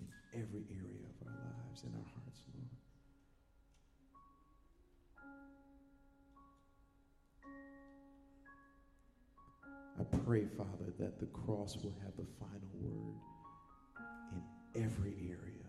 in 0.00 0.06
every 0.40 0.64
area 0.70 1.04
of 1.20 1.28
our 1.28 1.34
lives 1.34 1.84
and 1.84 1.92
our 1.96 2.08
hearts, 2.14 2.40
Lord. 2.54 2.72
I 10.00 10.04
pray, 10.24 10.46
Father, 10.56 10.94
that 10.98 11.20
the 11.20 11.26
cross 11.26 11.76
will 11.76 11.94
have 12.02 12.16
the 12.16 12.26
final 12.40 12.70
word 12.80 13.20
in 14.32 14.61
every 14.74 15.14
area 15.28 15.68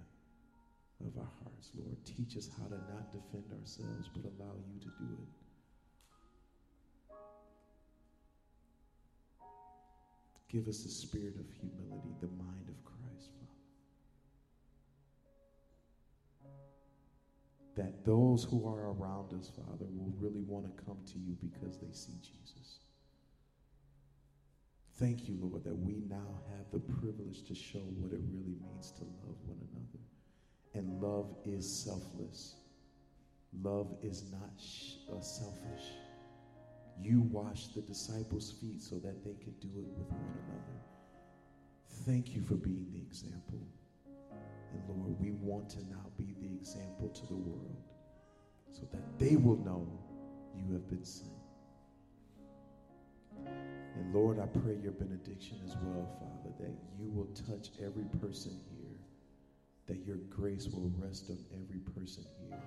of 1.06 1.18
our 1.18 1.32
hearts, 1.44 1.72
Lord. 1.76 1.98
Teach 2.06 2.38
us 2.38 2.50
how 2.58 2.68
to 2.68 2.76
not 2.76 3.12
defend 3.12 3.52
ourselves, 3.60 4.10
but 4.14 4.24
allow 4.24 4.56
you 4.72 4.80
to 4.80 4.88
do 5.00 5.18
it. 5.22 5.28
Give 10.50 10.68
us 10.68 10.84
the 10.84 10.90
spirit 10.90 11.36
of 11.40 11.46
humility, 11.60 12.14
the 12.22 12.28
mind 12.28 12.70
of 12.70 12.84
Christ, 12.86 13.32
Father. 13.40 13.50
That 17.76 18.06
those 18.06 18.44
who 18.44 18.68
are 18.68 18.92
around 18.92 19.34
us, 19.34 19.50
Father, 19.56 19.88
will 19.90 20.14
really 20.20 20.44
want 20.44 20.66
to 20.66 20.84
come 20.84 20.98
to 21.08 21.18
you 21.18 21.36
because 21.42 21.80
they 21.80 21.92
see 21.92 22.14
Jesus. 22.22 22.80
Thank 25.00 25.28
you, 25.28 25.36
Lord, 25.42 25.64
that 25.64 25.76
we 25.76 26.04
now 26.08 26.42
have 26.56 26.70
the 26.72 26.80
privilege 26.80 27.44
to 27.48 27.56
show 27.56 27.80
what 27.80 28.14
it 28.14 28.22
really 28.32 28.56
means 28.62 28.92
to 28.92 29.02
love 29.02 29.38
one 29.48 29.58
another. 29.72 30.04
And 30.76 31.02
love 31.02 31.36
is 31.46 31.68
selfless. 31.68 32.56
Love 33.62 33.96
is 34.04 34.24
not 34.32 34.52
sh- 34.60 34.98
uh, 35.12 35.20
selfish. 35.20 35.94
You 37.02 37.22
washed 37.22 37.74
the 37.74 37.82
disciples' 37.82 38.52
feet 38.52 38.82
so 38.82 38.96
that 39.00 39.24
they 39.24 39.34
could 39.34 39.60
do 39.60 39.70
it 39.80 39.88
with 39.98 40.10
one 40.12 40.34
another. 40.48 40.80
Thank 42.06 42.36
you 42.36 42.42
for 42.42 42.56
being 42.56 42.88
the 42.94 43.00
example. 43.00 43.68
And 44.46 44.82
Lord, 44.88 45.20
we 45.20 45.32
want 45.32 45.70
to 45.72 45.80
now 45.90 46.12
be 46.18 46.36
the 46.40 46.54
example 46.54 47.10
to 47.10 47.28
the 47.28 47.36
world 47.36 47.78
so 48.72 48.82
that 48.92 49.18
they 49.18 49.38
will 49.38 49.58
know 49.58 49.88
you 50.56 50.72
have 50.74 50.88
been 50.88 51.04
sent. 51.04 51.32
And 53.96 54.14
Lord, 54.14 54.40
I 54.40 54.46
pray 54.48 54.76
your 54.82 54.92
benediction 54.94 55.58
as 55.66 55.76
well, 55.84 56.08
Father, 56.20 56.56
that 56.60 56.76
you 57.00 57.10
will 57.12 57.28
touch 57.48 57.70
every 57.80 58.06
person 58.20 58.60
here, 58.70 58.98
that 59.88 60.06
your 60.06 60.18
grace 60.30 60.68
will 60.68 60.92
rest 60.98 61.30
on 61.30 61.38
every 61.54 61.80
person 61.80 62.26
here 62.50 62.60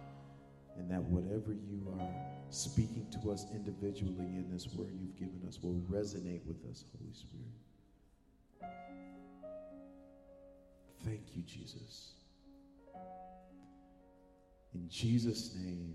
and 0.78 0.90
that 0.90 1.02
whatever 1.02 1.52
you 1.52 1.82
are 1.98 2.08
speaking 2.50 3.06
to 3.10 3.30
us 3.30 3.46
individually 3.54 4.36
in 4.36 4.48
this 4.50 4.68
word 4.74 4.92
you've 5.00 5.16
given 5.16 5.40
us 5.48 5.58
will 5.62 5.80
resonate 5.90 6.44
with 6.46 6.64
us, 6.70 6.84
Holy 6.96 7.12
Spirit. 7.12 7.46
Thank 11.04 11.34
you, 11.34 11.42
Jesus. 11.42 12.12
In 14.74 14.88
Jesus' 14.88 15.54
name. 15.54 15.94